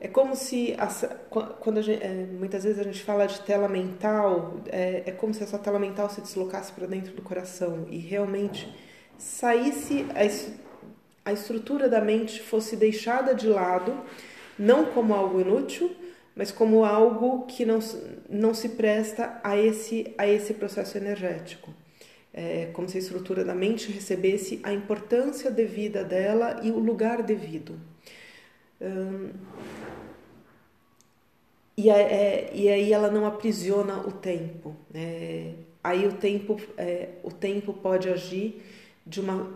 é 0.00 0.08
como 0.08 0.34
se 0.34 0.74
quando 1.60 1.82
gente, 1.82 2.02
é, 2.02 2.26
muitas 2.26 2.64
vezes 2.64 2.78
a 2.78 2.82
gente 2.82 3.02
fala 3.02 3.26
de 3.26 3.38
tela 3.42 3.68
mental, 3.68 4.54
é, 4.66 5.02
é 5.04 5.12
como 5.12 5.34
se 5.34 5.42
essa 5.42 5.58
tela 5.58 5.78
mental 5.78 6.08
se 6.08 6.22
deslocasse 6.22 6.72
para 6.72 6.86
dentro 6.86 7.12
do 7.12 7.20
coração 7.20 7.86
e 7.90 7.98
realmente 7.98 8.74
saísse 9.18 10.06
a, 10.14 11.30
a 11.30 11.32
estrutura 11.34 11.86
da 11.86 12.00
mente 12.00 12.40
fosse 12.40 12.76
deixada 12.76 13.34
de 13.34 13.46
lado 13.46 13.94
não 14.58 14.86
como 14.86 15.14
algo 15.14 15.40
inútil, 15.40 15.94
mas 16.34 16.50
como 16.50 16.84
algo 16.84 17.44
que 17.46 17.66
não, 17.66 17.78
não 18.28 18.54
se 18.54 18.70
presta 18.70 19.38
a 19.44 19.58
esse, 19.58 20.14
a 20.16 20.26
esse 20.26 20.54
processo 20.54 20.96
energético. 20.96 21.74
É 22.32 22.70
como 22.72 22.88
se 22.88 22.96
a 22.96 23.00
estrutura 23.00 23.44
da 23.44 23.54
mente 23.54 23.90
recebesse 23.90 24.60
a 24.62 24.72
importância 24.72 25.50
devida 25.50 26.04
dela 26.04 26.60
e 26.62 26.70
o 26.70 26.78
lugar 26.78 27.22
devido. 27.22 27.89
Hum, 28.80 29.30
e, 31.76 31.88
é, 31.88 32.50
e 32.54 32.68
aí 32.68 32.92
ela 32.92 33.10
não 33.10 33.24
aprisiona 33.24 34.00
o 34.06 34.12
tempo. 34.12 34.76
É, 34.92 35.54
aí 35.82 36.06
o 36.06 36.12
tempo, 36.12 36.60
é, 36.76 37.08
o 37.22 37.30
tempo 37.30 37.72
pode 37.72 38.08
agir 38.08 38.62
de 39.06 39.20
uma, 39.20 39.50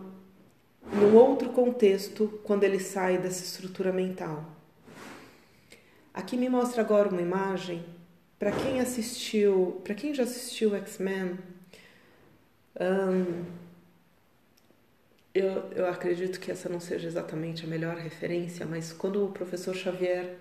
num 0.91 1.15
outro 1.15 1.49
contexto 1.49 2.39
quando 2.43 2.63
ele 2.63 2.79
sai 2.79 3.17
dessa 3.17 3.43
estrutura 3.43 3.91
mental. 3.91 4.43
Aqui 6.13 6.35
me 6.35 6.49
mostra 6.49 6.81
agora 6.81 7.09
uma 7.09 7.21
imagem 7.21 7.83
para 8.39 8.51
quem 8.51 8.79
assistiu, 8.79 9.81
para 9.83 9.93
quem 9.93 10.13
já 10.13 10.23
assistiu 10.23 10.75
X-Men. 10.75 11.37
Um, 12.79 13.43
eu, 15.35 15.63
eu 15.75 15.85
acredito 15.87 16.39
que 16.39 16.51
essa 16.51 16.67
não 16.69 16.79
seja 16.79 17.07
exatamente 17.07 17.65
a 17.65 17.67
melhor 17.67 17.97
referência, 17.97 18.65
mas 18.65 18.91
quando 18.91 19.23
o 19.23 19.29
professor 19.29 19.75
Xavier 19.75 20.37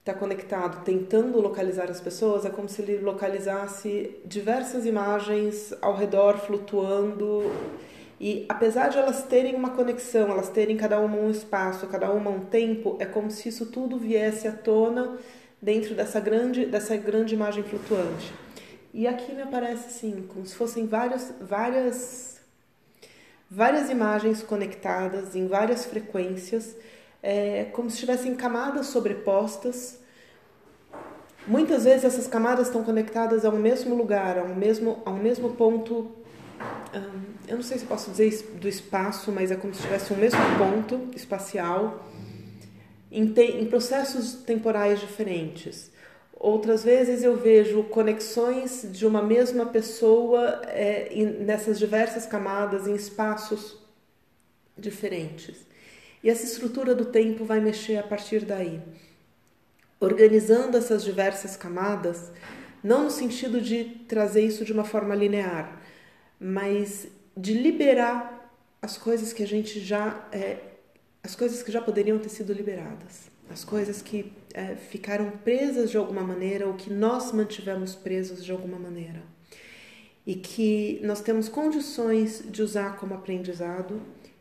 está 0.00 0.12
conectado, 0.12 0.84
tentando 0.84 1.40
localizar 1.40 1.90
as 1.90 2.00
pessoas, 2.00 2.44
é 2.44 2.50
como 2.50 2.68
se 2.68 2.82
ele 2.82 2.98
localizasse 2.98 4.16
diversas 4.26 4.84
imagens 4.84 5.72
ao 5.80 5.96
redor 5.96 6.36
flutuando 6.36 7.50
e 8.20 8.46
apesar 8.48 8.88
de 8.88 8.98
elas 8.98 9.22
terem 9.24 9.54
uma 9.54 9.70
conexão, 9.70 10.30
elas 10.30 10.48
terem 10.48 10.76
cada 10.76 10.98
uma 10.98 11.16
um 11.16 11.30
espaço, 11.30 11.86
cada 11.86 12.10
uma 12.10 12.30
um 12.30 12.40
tempo, 12.40 12.96
é 13.00 13.06
como 13.06 13.30
se 13.30 13.48
isso 13.48 13.66
tudo 13.66 13.98
viesse 13.98 14.46
à 14.46 14.52
tona 14.52 15.18
dentro 15.60 15.94
dessa 15.94 16.20
grande, 16.20 16.66
dessa 16.66 16.96
grande 16.96 17.34
imagem 17.34 17.62
flutuante. 17.62 18.32
E 18.92 19.06
aqui 19.06 19.34
me 19.34 19.42
aparece 19.42 19.88
assim, 19.88 20.24
como 20.28 20.46
se 20.46 20.54
fossem 20.54 20.86
várias, 20.86 21.34
várias, 21.40 22.33
várias 23.54 23.90
imagens 23.90 24.42
conectadas 24.42 25.36
em 25.36 25.46
várias 25.46 25.84
frequências, 25.84 26.76
é, 27.22 27.64
como 27.72 27.88
se 27.90 27.98
tivessem 27.98 28.34
camadas 28.34 28.86
sobrepostas. 28.88 29.98
Muitas 31.46 31.84
vezes 31.84 32.04
essas 32.04 32.26
camadas 32.26 32.66
estão 32.66 32.82
conectadas 32.82 33.44
a 33.44 33.50
um 33.50 33.58
mesmo 33.58 33.94
lugar, 33.94 34.38
a 34.38 34.42
um 34.42 34.54
mesmo, 34.54 35.02
a 35.04 35.10
um 35.10 35.18
mesmo 35.18 35.54
ponto 35.54 36.24
eu 37.46 37.56
não 37.56 37.62
sei 37.62 37.78
se 37.78 37.84
posso 37.84 38.10
dizer 38.10 38.56
do 38.60 38.68
espaço, 38.68 39.30
mas 39.30 39.50
é 39.50 39.56
como 39.56 39.74
se 39.74 39.82
tivesse 39.82 40.12
um 40.12 40.16
mesmo 40.16 40.40
ponto 40.58 41.10
espacial 41.14 42.08
em, 43.10 43.26
te, 43.32 43.42
em 43.42 43.66
processos 43.66 44.34
temporais 44.34 45.00
diferentes. 45.00 45.90
Outras 46.44 46.84
vezes 46.84 47.22
eu 47.22 47.38
vejo 47.38 47.84
conexões 47.84 48.86
de 48.92 49.06
uma 49.06 49.22
mesma 49.22 49.64
pessoa 49.64 50.60
é, 50.66 51.08
nessas 51.40 51.78
diversas 51.78 52.26
camadas, 52.26 52.86
em 52.86 52.94
espaços 52.94 53.78
diferentes. 54.76 55.66
E 56.22 56.28
essa 56.28 56.44
estrutura 56.44 56.94
do 56.94 57.06
tempo 57.06 57.46
vai 57.46 57.60
mexer 57.60 57.96
a 57.96 58.02
partir 58.02 58.44
daí. 58.44 58.78
Organizando 59.98 60.76
essas 60.76 61.02
diversas 61.02 61.56
camadas, 61.56 62.30
não 62.82 63.04
no 63.04 63.10
sentido 63.10 63.58
de 63.58 64.04
trazer 64.06 64.42
isso 64.42 64.66
de 64.66 64.72
uma 64.74 64.84
forma 64.84 65.14
linear, 65.14 65.80
mas 66.38 67.06
de 67.34 67.54
liberar 67.54 68.54
as 68.82 68.98
coisas 68.98 69.32
que 69.32 69.42
a 69.42 69.46
gente 69.46 69.80
já 69.80 70.28
é, 70.30 70.58
as 71.22 71.34
coisas 71.34 71.62
que 71.62 71.72
já 71.72 71.80
poderiam 71.80 72.18
ter 72.18 72.28
sido 72.28 72.52
liberadas, 72.52 73.32
as 73.50 73.64
coisas 73.64 74.00
que 74.02 74.32
é, 74.52 74.74
ficaram 74.74 75.30
presas 75.30 75.90
de 75.90 75.96
alguma 75.96 76.22
maneira 76.22 76.66
ou 76.66 76.74
que 76.74 76.92
nós 76.92 77.32
mantivemos 77.32 77.94
presos 77.94 78.44
de 78.44 78.50
alguma 78.50 78.78
maneira 78.78 79.22
e 80.26 80.34
que 80.34 81.00
nós 81.02 81.20
temos 81.20 81.48
condições 81.48 82.42
de 82.50 82.62
usar 82.62 82.96
como 82.96 83.14
aprendizado 83.14 84.00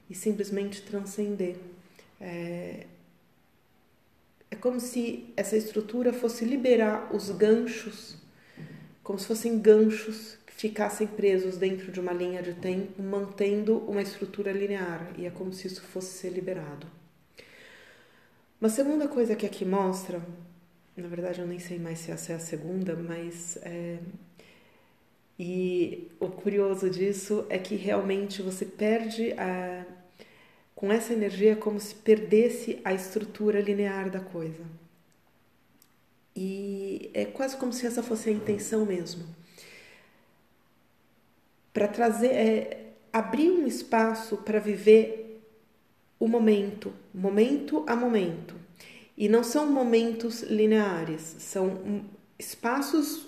e 0.10 0.16
simplesmente 0.16 0.82
transcender. 0.82 1.58
É, 2.22 2.86
é 4.50 4.56
como 4.56 4.80
se 4.80 5.26
essa 5.36 5.58
estrutura 5.58 6.14
fosse 6.14 6.46
liberar 6.46 7.14
os 7.14 7.30
ganchos, 7.30 8.16
como 9.04 9.20
se 9.20 9.26
fossem 9.26 9.60
ganchos 9.60 10.38
ficassem 10.56 11.08
presos 11.08 11.58
dentro 11.58 11.92
de 11.92 12.00
uma 12.00 12.14
linha 12.14 12.42
de 12.42 12.54
tempo, 12.54 13.02
mantendo 13.02 13.80
uma 13.80 14.02
estrutura 14.02 14.52
linear, 14.52 15.12
e 15.18 15.26
é 15.26 15.30
como 15.30 15.52
se 15.52 15.68
isso 15.68 15.82
fosse 15.82 16.18
ser 16.18 16.30
liberado. 16.30 16.88
Uma 18.64 18.70
segunda 18.70 19.10
coisa 19.10 19.36
que 19.36 19.46
aqui 19.46 19.66
mostra, 19.66 20.22
na 20.96 21.10
verdade 21.10 21.42
eu 21.42 21.46
nem 21.46 21.60
sei 21.60 21.78
mais 21.78 22.00
se 22.00 22.12
essa 22.12 22.32
é 22.32 22.36
a 22.38 22.40
segunda, 22.40 22.96
mas 22.96 23.58
é, 23.62 24.00
e 25.38 26.10
o 26.18 26.30
curioso 26.30 26.90
disso 26.90 27.46
é 27.50 27.58
que 27.58 27.76
realmente 27.76 28.42
você 28.42 28.64
perde 28.66 29.34
a, 29.34 29.86
com 30.74 30.90
essa 30.94 31.12
energia 31.12 31.58
como 31.58 31.78
se 31.78 31.94
perdesse 31.94 32.80
a 32.86 32.94
estrutura 32.94 33.60
linear 33.60 34.10
da 34.10 34.22
coisa. 34.22 34.64
E 36.34 37.12
é 37.14 37.26
quase 37.26 37.58
como 37.58 37.74
se 37.74 37.86
essa 37.86 38.02
fosse 38.02 38.30
a 38.30 38.32
intenção 38.32 38.86
mesmo 38.86 39.26
para 41.74 41.90
trazer, 41.90 42.32
é, 42.32 42.94
abrir 43.12 43.52
um 43.52 43.68
espaço 43.68 44.38
para 44.38 44.60
viver 44.60 45.23
o 46.24 46.28
momento, 46.30 46.94
momento 47.14 47.84
a 47.86 47.98
momento. 47.98 48.56
E 49.18 49.28
não 49.28 49.44
são 49.44 49.70
momentos 49.70 50.42
lineares, 50.42 51.36
são 51.40 52.06
espaços 52.40 53.28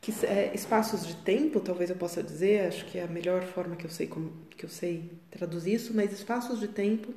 que 0.00 0.12
é, 0.24 0.52
espaços 0.54 1.04
de 1.04 1.16
tempo, 1.16 1.58
talvez 1.58 1.90
eu 1.90 1.96
possa 1.96 2.22
dizer, 2.22 2.68
acho 2.68 2.84
que 2.84 2.98
é 2.98 3.02
a 3.02 3.08
melhor 3.08 3.42
forma 3.42 3.74
que 3.74 3.84
eu 3.84 3.90
sei 3.90 4.06
como, 4.06 4.32
que 4.56 4.64
eu 4.64 4.68
sei 4.68 5.10
traduzir 5.28 5.74
isso, 5.74 5.92
mas 5.92 6.12
espaços 6.12 6.60
de 6.60 6.68
tempo 6.68 7.12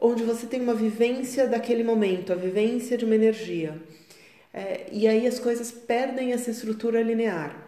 onde 0.00 0.22
você 0.22 0.46
tem 0.46 0.60
uma 0.60 0.74
vivência 0.74 1.48
daquele 1.48 1.82
momento, 1.82 2.32
a 2.32 2.36
vivência 2.36 2.96
de 2.96 3.04
uma 3.04 3.16
energia. 3.16 3.82
é, 4.54 4.86
e 4.92 5.08
aí 5.08 5.26
as 5.26 5.40
coisas 5.40 5.72
perdem 5.72 6.32
essa 6.32 6.52
estrutura 6.52 7.02
linear. 7.02 7.67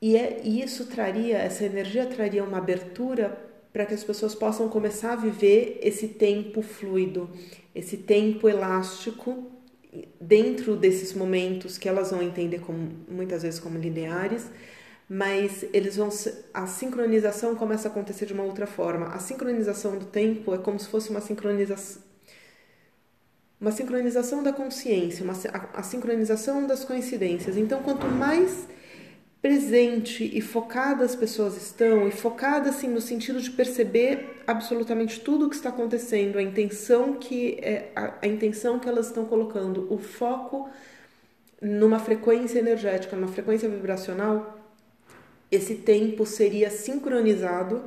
E, 0.00 0.16
é, 0.16 0.40
e 0.44 0.62
isso 0.62 0.86
traria, 0.86 1.38
essa 1.38 1.64
energia 1.64 2.06
traria 2.06 2.44
uma 2.44 2.58
abertura 2.58 3.46
para 3.72 3.84
que 3.86 3.94
as 3.94 4.04
pessoas 4.04 4.34
possam 4.34 4.68
começar 4.68 5.12
a 5.12 5.16
viver 5.16 5.78
esse 5.82 6.08
tempo 6.08 6.62
fluido, 6.62 7.28
esse 7.74 7.98
tempo 7.98 8.48
elástico 8.48 9.50
dentro 10.20 10.76
desses 10.76 11.12
momentos 11.14 11.78
que 11.78 11.88
elas 11.88 12.10
vão 12.10 12.22
entender 12.22 12.60
como, 12.60 12.90
muitas 13.08 13.42
vezes 13.42 13.60
como 13.60 13.78
lineares, 13.78 14.46
mas 15.08 15.64
eles 15.72 15.96
vão 15.96 16.08
a 16.52 16.66
sincronização 16.66 17.54
começa 17.54 17.88
a 17.88 17.90
acontecer 17.90 18.26
de 18.26 18.32
uma 18.32 18.42
outra 18.42 18.66
forma. 18.66 19.08
A 19.08 19.18
sincronização 19.18 19.98
do 19.98 20.06
tempo 20.06 20.54
é 20.54 20.58
como 20.58 20.78
se 20.78 20.88
fosse 20.88 21.10
uma 21.10 21.20
sincronização 21.20 22.02
uma 23.58 23.72
sincronização 23.72 24.42
da 24.42 24.52
consciência, 24.52 25.24
uma, 25.24 25.32
a, 25.32 25.80
a 25.80 25.82
sincronização 25.82 26.66
das 26.66 26.84
coincidências. 26.84 27.56
Então, 27.56 27.82
quanto 27.82 28.06
mais 28.06 28.68
presente 29.40 30.28
e 30.36 30.40
focada 30.40 31.04
as 31.04 31.14
pessoas 31.14 31.56
estão, 31.56 32.08
e 32.08 32.10
focada 32.10 32.70
assim 32.70 32.88
no 32.88 33.00
sentido 33.00 33.40
de 33.40 33.50
perceber 33.50 34.42
absolutamente 34.46 35.20
tudo 35.20 35.46
o 35.46 35.50
que 35.50 35.56
está 35.56 35.68
acontecendo, 35.68 36.38
a 36.38 36.42
intenção 36.42 37.14
que 37.14 37.58
é, 37.60 37.90
a, 37.94 38.14
a 38.22 38.26
intenção 38.26 38.78
que 38.78 38.88
elas 38.88 39.06
estão 39.06 39.24
colocando, 39.24 39.86
o 39.92 39.98
foco 39.98 40.68
numa 41.60 41.98
frequência 41.98 42.58
energética, 42.58 43.16
numa 43.16 43.28
frequência 43.28 43.68
vibracional, 43.68 44.58
esse 45.50 45.76
tempo 45.76 46.26
seria 46.26 46.70
sincronizado 46.70 47.84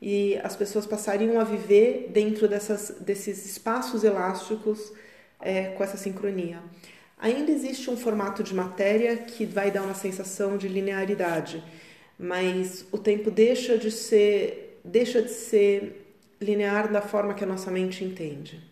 e 0.00 0.38
as 0.42 0.56
pessoas 0.56 0.86
passariam 0.86 1.38
a 1.40 1.44
viver 1.44 2.10
dentro 2.12 2.48
dessas, 2.48 2.96
desses 3.00 3.44
espaços 3.46 4.04
elásticos 4.04 4.92
é, 5.40 5.68
com 5.68 5.84
essa 5.84 5.96
sincronia. 5.96 6.60
Ainda 7.18 7.50
existe 7.50 7.90
um 7.90 7.96
formato 7.96 8.42
de 8.42 8.54
matéria 8.54 9.16
que 9.16 9.44
vai 9.46 9.70
dar 9.70 9.82
uma 9.82 9.94
sensação 9.94 10.56
de 10.58 10.68
linearidade, 10.68 11.62
mas 12.18 12.86
o 12.92 12.98
tempo 12.98 13.30
deixa 13.30 13.78
de 13.78 13.90
ser 13.90 14.80
deixa 14.84 15.20
de 15.20 15.30
ser 15.30 16.14
linear 16.40 16.92
da 16.92 17.02
forma 17.02 17.34
que 17.34 17.42
a 17.42 17.46
nossa 17.46 17.70
mente 17.70 18.04
entende. 18.04 18.62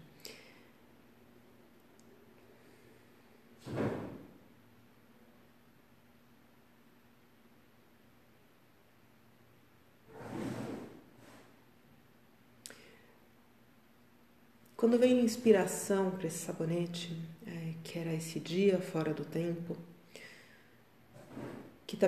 Quando 14.76 14.98
vem 14.98 15.20
inspiração 15.20 16.10
para 16.10 16.26
esse 16.26 16.38
sabonete, 16.38 17.16
que 17.84 17.98
era 17.98 18.12
esse 18.14 18.40
dia 18.40 18.80
fora 18.80 19.12
do 19.12 19.24
tempo, 19.24 19.76
que 21.86 21.96
tá, 21.96 22.06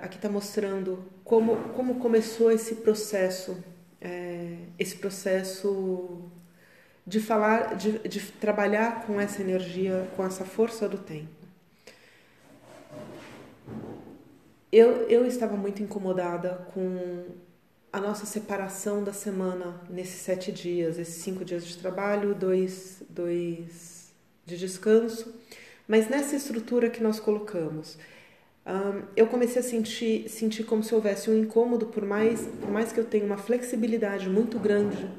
aqui 0.00 0.16
está 0.16 0.28
mostrando 0.28 1.04
como, 1.22 1.54
como 1.74 2.00
começou 2.00 2.50
esse 2.50 2.76
processo, 2.76 3.62
é, 4.00 4.56
esse 4.78 4.96
processo 4.96 6.22
de 7.06 7.20
falar, 7.20 7.76
de, 7.76 7.98
de 8.08 8.20
trabalhar 8.32 9.06
com 9.06 9.20
essa 9.20 9.42
energia, 9.42 10.08
com 10.16 10.24
essa 10.24 10.44
força 10.44 10.88
do 10.88 10.96
tempo. 10.96 11.30
Eu, 14.72 15.06
eu 15.08 15.26
estava 15.26 15.54
muito 15.54 15.82
incomodada 15.82 16.66
com 16.72 17.26
a 17.92 18.00
nossa 18.00 18.24
separação 18.24 19.04
da 19.04 19.12
semana 19.12 19.78
nesses 19.90 20.22
sete 20.22 20.50
dias, 20.50 20.98
esses 20.98 21.22
cinco 21.22 21.44
dias 21.44 21.66
de 21.66 21.76
trabalho, 21.76 22.34
dois, 22.34 23.02
dois 23.10 24.01
de 24.44 24.56
descanso, 24.56 25.34
mas 25.86 26.08
nessa 26.08 26.36
estrutura 26.36 26.90
que 26.90 27.02
nós 27.02 27.20
colocamos. 27.20 27.98
Eu 29.16 29.26
comecei 29.26 29.60
a 29.60 29.64
sentir, 29.64 30.28
sentir 30.28 30.64
como 30.64 30.84
se 30.84 30.94
houvesse 30.94 31.28
um 31.28 31.36
incômodo, 31.36 31.86
por 31.86 32.04
mais, 32.04 32.46
por 32.60 32.70
mais 32.70 32.92
que 32.92 33.00
eu 33.00 33.04
tenha 33.04 33.24
uma 33.24 33.36
flexibilidade 33.36 34.28
muito 34.28 34.58
grande 34.58 35.10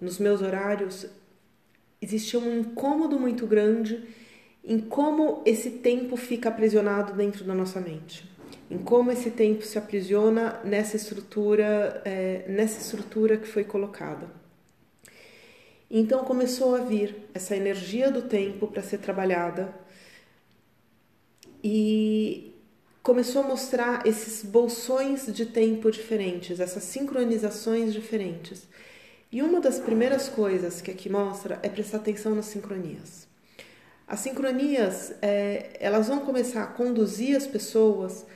nos 0.00 0.18
meus 0.18 0.40
horários, 0.40 1.06
existia 2.00 2.38
um 2.38 2.60
incômodo 2.60 3.18
muito 3.18 3.46
grande 3.46 4.04
em 4.64 4.78
como 4.78 5.42
esse 5.44 5.70
tempo 5.70 6.16
fica 6.16 6.48
aprisionado 6.48 7.14
dentro 7.14 7.44
da 7.44 7.54
nossa 7.54 7.80
mente 7.80 8.28
em 8.70 8.78
como 8.78 9.10
esse 9.10 9.30
tempo 9.30 9.64
se 9.64 9.78
aprisiona 9.78 10.60
nessa 10.64 10.96
estrutura, 10.96 12.02
é, 12.04 12.44
nessa 12.48 12.80
estrutura 12.80 13.36
que 13.36 13.48
foi 13.48 13.64
colocada. 13.64 14.28
Então 15.90 16.24
começou 16.24 16.74
a 16.74 16.80
vir 16.80 17.16
essa 17.32 17.56
energia 17.56 18.10
do 18.10 18.22
tempo 18.22 18.66
para 18.66 18.82
ser 18.82 18.98
trabalhada 18.98 19.74
e 21.64 22.54
começou 23.02 23.42
a 23.42 23.46
mostrar 23.46 24.06
esses 24.06 24.44
bolsões 24.44 25.32
de 25.32 25.46
tempo 25.46 25.90
diferentes, 25.90 26.60
essas 26.60 26.82
sincronizações 26.84 27.94
diferentes. 27.94 28.68
E 29.32 29.42
uma 29.42 29.60
das 29.60 29.78
primeiras 29.78 30.28
coisas 30.28 30.82
que 30.82 30.90
aqui 30.90 31.08
mostra 31.08 31.58
é 31.62 31.68
prestar 31.68 31.98
atenção 31.98 32.34
nas 32.34 32.46
sincronias. 32.46 33.26
As 34.06 34.20
sincronias, 34.20 35.14
é, 35.20 35.70
elas 35.80 36.08
vão 36.08 36.20
começar 36.20 36.62
a 36.62 36.66
conduzir 36.66 37.36
as 37.36 37.46
pessoas 37.46 38.26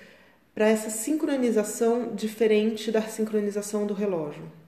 para 0.54 0.68
essa 0.68 0.90
sincronização 0.90 2.14
diferente 2.14 2.90
da 2.90 3.00
sincronização 3.02 3.86
do 3.86 3.94
relógio. 3.94 4.61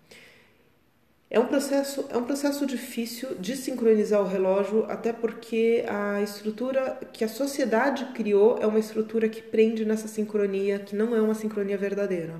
É 1.30 1.40
um 1.40 1.46
processo, 1.46 2.06
é 2.10 2.16
um 2.16 2.24
processo 2.24 2.64
difícil 2.66 3.34
de 3.36 3.56
sincronizar 3.56 4.20
o 4.20 4.26
relógio, 4.26 4.84
até 4.88 5.12
porque 5.12 5.84
a 5.88 6.22
estrutura 6.22 7.00
que 7.12 7.24
a 7.24 7.28
sociedade 7.28 8.04
criou 8.14 8.58
é 8.60 8.66
uma 8.66 8.78
estrutura 8.78 9.28
que 9.28 9.42
prende 9.42 9.84
nessa 9.84 10.06
sincronia, 10.06 10.78
que 10.78 10.94
não 10.94 11.14
é 11.14 11.20
uma 11.20 11.34
sincronia 11.34 11.76
verdadeira. 11.76 12.34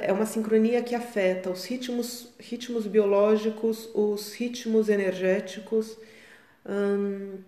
É 0.00 0.12
uma 0.12 0.26
sincronia 0.26 0.82
que 0.82 0.94
afeta 0.94 1.50
os 1.50 1.64
ritmos, 1.64 2.32
ritmos 2.38 2.86
biológicos, 2.86 3.88
os 3.94 4.32
ritmos 4.34 4.88
energéticos, 4.88 5.96
hum, 6.66 7.38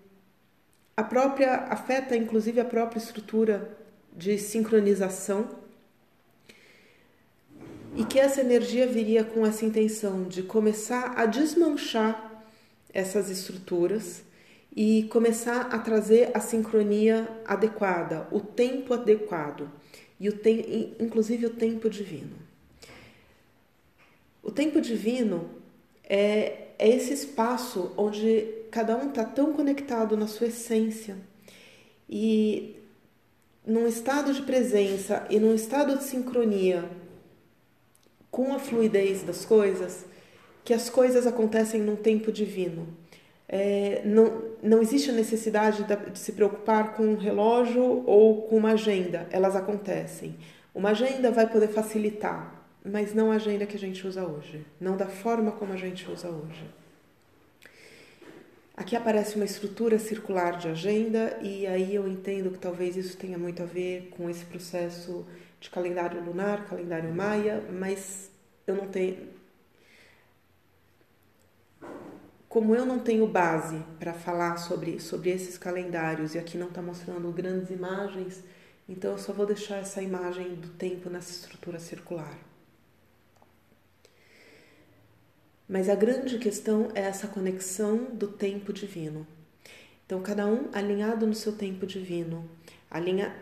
a 0.97 1.03
própria 1.03 1.55
afeta 1.69 2.17
inclusive 2.17 2.61
a 2.61 2.65
própria 2.65 2.99
estrutura 2.99 3.77
de 4.13 4.39
sincronização 4.39 5.62
e 7.95 8.05
que 8.05 8.19
essa 8.19 8.41
energia 8.41 8.87
viria 8.87 9.23
com 9.23 9.47
essa 9.47 9.65
intenção 9.65 10.25
de 10.25 10.43
começar 10.43 11.13
a 11.17 11.27
desmanchar 11.27 12.43
essas 12.93 13.29
estruturas 13.29 14.23
e 14.75 15.05
começar 15.11 15.69
a 15.73 15.79
trazer 15.79 16.31
a 16.35 16.41
sincronia 16.41 17.29
adequada, 17.45 18.27
o 18.31 18.41
tempo 18.41 18.95
adequado 18.95 19.71
e 20.19 20.29
o 20.29 20.33
te 20.33 20.95
inclusive 20.99 21.47
o 21.47 21.51
tempo 21.51 21.91
divino. 21.91 22.37
O 24.43 24.51
tempo 24.51 24.81
divino 24.81 25.51
é, 26.05 26.69
é 26.79 26.89
esse 26.89 27.13
espaço 27.13 27.93
onde 27.97 28.47
cada 28.71 28.97
um 28.97 29.11
está 29.11 29.25
tão 29.25 29.53
conectado 29.53 30.17
na 30.17 30.27
sua 30.27 30.47
essência 30.47 31.17
e 32.09 32.77
num 33.67 33.87
estado 33.87 34.33
de 34.33 34.43
presença 34.43 35.27
e 35.31 35.39
num 35.39 35.55
estado 35.55 35.97
de 35.99 36.05
sincronia 36.05 36.89
com 38.33 38.55
a 38.55 38.59
fluidez 38.59 39.23
das 39.23 39.45
coisas, 39.45 40.07
que 40.65 40.73
as 40.73 40.89
coisas 40.89 41.27
acontecem 41.27 41.83
num 41.83 41.95
tempo 41.95 42.33
divino. 42.33 42.89
É, 43.47 44.01
não, 44.07 44.43
não 44.63 44.81
existe 44.81 45.11
a 45.11 45.13
necessidade 45.13 45.85
de, 45.85 46.19
se 46.19 46.33
preocupar 46.33 46.95
com 46.95 47.05
um 47.05 47.17
relógio 47.17 48.03
ou 48.07 48.43
com 48.49 48.57
uma 48.57 48.73
agenda, 48.73 49.29
elas 49.31 49.55
acontecem. 49.55 50.35
Uma 50.75 50.91
agenda 50.91 51.31
vai 51.31 51.47
poder 51.47 51.69
facilitar, 51.69 52.65
mas 52.83 53.13
não 53.13 53.31
a 53.31 53.35
agenda 53.35 53.67
que 53.67 53.77
a 53.77 53.79
gente 53.79 54.07
usa 54.07 54.25
hoje, 54.25 54.65
não 54.81 54.97
da 54.97 55.07
forma 55.07 55.53
como 55.53 55.75
a 55.75 55.77
gente 55.77 56.11
usa 56.11 56.31
hoje. 56.31 56.65
Aqui 58.75 58.97
aparece 58.97 59.37
uma 59.37 59.45
estrutura 59.45 59.99
circular 59.99 60.57
de 60.57 60.69
agenda, 60.69 61.39
e 61.43 61.67
aí 61.67 61.95
eu 61.95 62.09
entendo 62.09 62.51
que 62.51 62.59
talvez 62.59 62.97
isso 62.97 63.19
tenha 63.19 63.37
muito 63.37 63.63
a 63.63 63.67
ver 63.67 64.09
com 64.17 64.31
esse 64.31 64.47
processo 64.47 65.27
de 65.63 65.71
calendário 65.71 66.23
lunar, 66.23 66.67
calendário 66.67 67.15
maia, 67.15 67.63
mas 67.71 68.31
eu 68.67 68.75
não 68.75 68.89
tenho. 68.89 69.29
Como 72.49 72.75
eu 72.75 72.85
não 72.85 72.99
tenho 72.99 73.27
base 73.29 73.79
para 73.99 74.13
falar 74.13 74.57
sobre, 74.57 74.99
sobre 75.01 75.31
esses 75.31 75.57
calendários 75.57 76.35
e 76.35 76.39
aqui 76.39 76.59
não 76.59 76.67
está 76.67 76.83
mostrando 76.83 77.31
grandes 77.31 77.71
imagens, 77.71 78.43
então 78.89 79.13
eu 79.13 79.19
só 79.19 79.33
vou 79.33 79.47
deixar 79.47 79.77
essa 79.77 80.03
imagem 80.03 80.57
do 80.57 80.69
tempo 80.71 81.09
nessa 81.09 81.31
estrutura 81.31 81.79
circular. 81.79 82.37
Mas 85.69 85.89
a 85.89 85.95
grande 85.95 86.39
questão 86.39 86.91
é 86.95 87.03
essa 87.03 87.29
conexão 87.29 88.05
do 88.13 88.27
tempo 88.27 88.73
divino. 88.73 89.27
Então, 90.05 90.21
cada 90.21 90.45
um 90.45 90.69
alinhado 90.75 91.27
no 91.27 91.35
seu 91.35 91.53
tempo 91.57 91.87
divino. 91.87 92.47
Alinha, 92.91 93.35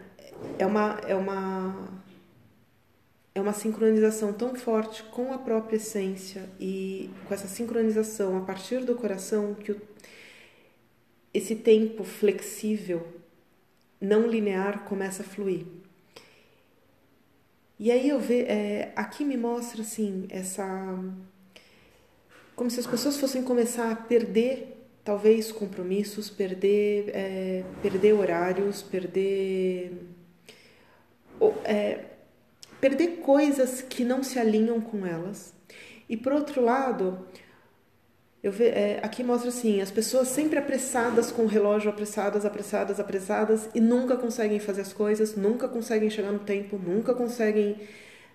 é 0.58 0.64
uma, 0.64 1.00
é 1.06 1.14
uma, 1.14 1.88
é 3.34 3.40
uma 3.40 3.52
sincronização 3.52 4.32
tão 4.32 4.54
forte 4.54 5.02
com 5.04 5.32
a 5.32 5.38
própria 5.38 5.76
essência 5.76 6.48
e 6.58 7.10
com 7.26 7.34
essa 7.34 7.46
sincronização 7.46 8.36
a 8.36 8.40
partir 8.40 8.84
do 8.84 8.94
coração 8.94 9.54
que 9.54 9.72
o, 9.72 9.80
esse 11.32 11.54
tempo 11.54 12.02
flexível, 12.02 13.06
não 14.00 14.26
linear, 14.26 14.84
começa 14.84 15.22
a 15.22 15.26
fluir. 15.26 15.64
E 17.78 17.90
aí 17.90 18.08
eu 18.08 18.18
vejo, 18.18 18.46
é, 18.48 18.92
aqui 18.96 19.24
me 19.24 19.36
mostra 19.36 19.80
assim, 19.80 20.26
essa. 20.28 20.64
Como 22.54 22.70
se 22.70 22.80
as 22.80 22.86
pessoas 22.86 23.16
fossem 23.18 23.42
começar 23.42 23.90
a 23.90 23.96
perder, 23.96 24.76
talvez, 25.02 25.50
compromissos, 25.50 26.28
perder, 26.28 27.10
é, 27.14 27.64
perder 27.80 28.12
horários, 28.12 28.82
perder. 28.82 29.92
É, 31.64 32.09
perder 32.80 33.18
coisas 33.18 33.82
que 33.82 34.04
não 34.04 34.22
se 34.22 34.38
alinham 34.38 34.80
com 34.80 35.06
elas. 35.06 35.52
E 36.08 36.16
por 36.16 36.32
outro 36.32 36.60
lado, 36.62 37.26
eu 38.42 38.50
ve, 38.50 38.64
é, 38.64 39.00
aqui 39.02 39.22
mostra 39.22 39.50
assim, 39.50 39.80
as 39.80 39.90
pessoas 39.90 40.28
sempre 40.28 40.58
apressadas 40.58 41.30
com 41.30 41.42
o 41.42 41.46
relógio, 41.46 41.90
apressadas, 41.90 42.44
apressadas, 42.46 42.98
apressadas 42.98 43.68
e 43.74 43.80
nunca 43.80 44.16
conseguem 44.16 44.58
fazer 44.58 44.80
as 44.80 44.92
coisas, 44.92 45.36
nunca 45.36 45.68
conseguem 45.68 46.08
chegar 46.08 46.32
no 46.32 46.38
tempo, 46.38 46.78
nunca 46.78 47.14
conseguem, 47.14 47.76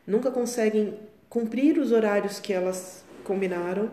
nunca 0.05 0.29
conseguem 0.29 0.99
cumprir 1.27 1.79
os 1.79 1.91
horários 1.91 2.39
que 2.39 2.53
elas 2.53 3.03
combinaram. 3.23 3.91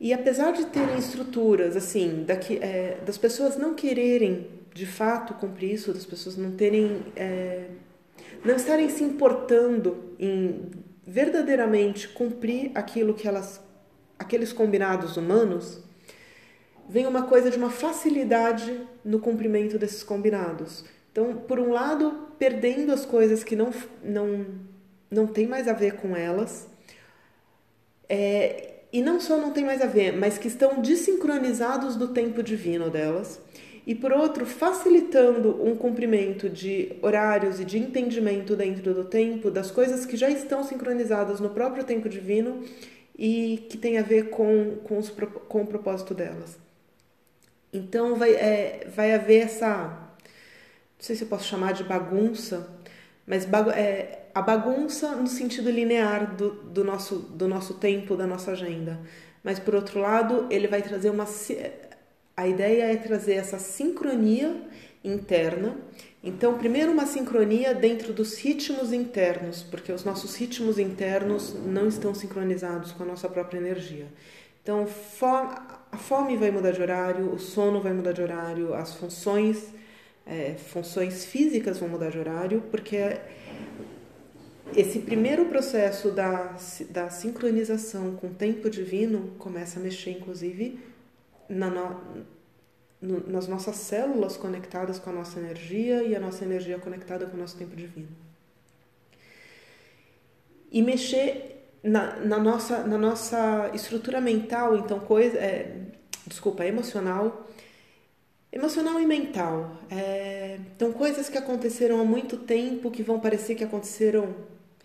E 0.00 0.12
apesar 0.12 0.52
de 0.52 0.66
terem 0.66 0.98
estruturas 0.98 1.76
assim, 1.76 2.24
daqui, 2.26 2.58
é, 2.60 2.98
das 3.04 3.18
pessoas 3.18 3.56
não 3.58 3.74
quererem 3.74 4.48
de 4.74 4.86
fato 4.86 5.34
cumprir 5.34 5.72
isso, 5.72 5.92
das 5.92 6.04
pessoas 6.04 6.36
não 6.36 6.52
terem 6.52 7.02
é, 7.14 7.66
não 8.46 8.56
estarem 8.56 8.88
se 8.88 9.02
importando 9.02 10.14
em 10.18 10.70
verdadeiramente 11.06 12.08
cumprir 12.08 12.70
aquilo 12.74 13.14
que 13.14 13.26
elas, 13.26 13.60
aqueles 14.18 14.52
combinados 14.52 15.16
humanos, 15.16 15.80
vem 16.88 17.06
uma 17.06 17.24
coisa 17.24 17.50
de 17.50 17.58
uma 17.58 17.70
facilidade 17.70 18.80
no 19.04 19.18
cumprimento 19.18 19.78
desses 19.78 20.02
combinados. 20.02 20.84
Então, 21.10 21.36
por 21.36 21.58
um 21.58 21.72
lado, 21.72 22.28
perdendo 22.38 22.92
as 22.92 23.04
coisas 23.04 23.42
que 23.42 23.56
não, 23.56 23.72
não, 24.02 24.46
não 25.10 25.26
tem 25.26 25.46
mais 25.46 25.66
a 25.66 25.72
ver 25.72 25.94
com 25.96 26.16
elas, 26.16 26.68
é, 28.08 28.74
e 28.92 29.02
não 29.02 29.20
só 29.20 29.36
não 29.36 29.52
tem 29.52 29.64
mais 29.64 29.80
a 29.82 29.86
ver, 29.86 30.12
mas 30.12 30.38
que 30.38 30.48
estão 30.48 30.80
desincronizados 30.80 31.96
do 31.96 32.08
tempo 32.08 32.42
divino 32.42 32.90
delas 32.90 33.40
e 33.86 33.94
por 33.94 34.12
outro, 34.12 34.44
facilitando 34.44 35.64
um 35.64 35.76
cumprimento 35.76 36.50
de 36.50 36.96
horários 37.00 37.60
e 37.60 37.64
de 37.64 37.78
entendimento 37.78 38.56
dentro 38.56 38.92
do 38.92 39.04
tempo 39.04 39.48
das 39.48 39.70
coisas 39.70 40.04
que 40.04 40.16
já 40.16 40.28
estão 40.28 40.64
sincronizadas 40.64 41.38
no 41.38 41.50
próprio 41.50 41.84
tempo 41.84 42.08
divino 42.08 42.64
e 43.16 43.64
que 43.70 43.78
tem 43.78 43.96
a 43.96 44.02
ver 44.02 44.30
com, 44.30 44.78
com, 44.82 44.98
os, 44.98 45.08
com 45.48 45.62
o 45.62 45.66
propósito 45.66 46.14
delas. 46.14 46.58
Então 47.72 48.16
vai, 48.16 48.32
é, 48.32 48.88
vai 48.92 49.14
haver 49.14 49.44
essa, 49.44 49.68
não 49.76 50.98
sei 50.98 51.14
se 51.14 51.22
eu 51.22 51.28
posso 51.28 51.44
chamar 51.44 51.72
de 51.72 51.84
bagunça, 51.84 52.68
mas 53.24 53.44
bagu 53.44 53.70
é, 53.70 54.26
a 54.34 54.42
bagunça 54.42 55.14
no 55.14 55.28
sentido 55.28 55.70
linear 55.70 56.34
do, 56.34 56.50
do, 56.50 56.82
nosso, 56.82 57.18
do 57.18 57.46
nosso 57.46 57.74
tempo, 57.74 58.16
da 58.16 58.26
nossa 58.26 58.50
agenda. 58.50 58.98
Mas 59.44 59.60
por 59.60 59.76
outro 59.76 60.00
lado, 60.00 60.46
ele 60.50 60.66
vai 60.66 60.82
trazer 60.82 61.08
uma 61.08 61.26
a 62.36 62.46
ideia 62.46 62.92
é 62.92 62.96
trazer 62.96 63.34
essa 63.34 63.58
sincronia 63.58 64.54
interna. 65.02 65.76
Então, 66.22 66.58
primeiro 66.58 66.92
uma 66.92 67.06
sincronia 67.06 67.72
dentro 67.74 68.12
dos 68.12 68.36
ritmos 68.38 68.92
internos, 68.92 69.62
porque 69.62 69.92
os 69.92 70.04
nossos 70.04 70.34
ritmos 70.34 70.78
internos 70.78 71.54
não 71.64 71.88
estão 71.88 72.14
sincronizados 72.14 72.92
com 72.92 73.04
a 73.04 73.06
nossa 73.06 73.28
própria 73.28 73.58
energia. 73.58 74.06
Então, 74.62 74.86
a 75.92 75.96
fome 75.96 76.36
vai 76.36 76.50
mudar 76.50 76.72
de 76.72 76.82
horário, 76.82 77.32
o 77.32 77.38
sono 77.38 77.80
vai 77.80 77.92
mudar 77.92 78.12
de 78.12 78.20
horário, 78.20 78.74
as 78.74 78.94
funções, 78.94 79.68
é, 80.26 80.56
funções 80.58 81.24
físicas 81.24 81.78
vão 81.78 81.88
mudar 81.88 82.10
de 82.10 82.18
horário, 82.18 82.64
porque 82.70 83.16
esse 84.74 84.98
primeiro 84.98 85.44
processo 85.44 86.10
da, 86.10 86.56
da 86.90 87.08
sincronização 87.08 88.16
com 88.16 88.26
o 88.26 88.34
tempo 88.34 88.68
divino 88.68 89.30
começa 89.38 89.78
a 89.78 89.82
mexer, 89.82 90.10
inclusive, 90.10 90.80
na 91.48 91.70
no, 91.70 92.26
no, 93.00 93.28
nas 93.28 93.46
nossas 93.46 93.76
células 93.76 94.36
conectadas 94.36 94.98
com 94.98 95.10
a 95.10 95.12
nossa 95.12 95.38
energia 95.38 96.02
e 96.02 96.14
a 96.14 96.20
nossa 96.20 96.44
energia 96.44 96.78
conectada 96.78 97.26
com 97.26 97.36
o 97.36 97.40
nosso 97.40 97.56
tempo 97.56 97.76
divino. 97.76 98.08
E 100.70 100.82
mexer 100.82 101.56
na, 101.82 102.16
na 102.16 102.38
nossa, 102.38 102.82
na 102.84 102.98
nossa 102.98 103.70
estrutura 103.72 104.20
mental, 104.20 104.76
então, 104.76 104.98
coisa, 104.98 105.38
é, 105.38 105.80
desculpa, 106.26 106.64
emocional, 106.64 107.46
emocional 108.52 109.00
e 109.00 109.06
mental. 109.06 109.78
É, 109.88 110.58
então, 110.74 110.92
coisas 110.92 111.28
que 111.28 111.38
aconteceram 111.38 112.00
há 112.00 112.04
muito 112.04 112.36
tempo 112.36 112.90
que 112.90 113.02
vão 113.02 113.20
parecer 113.20 113.54
que 113.54 113.64
aconteceram 113.64 114.34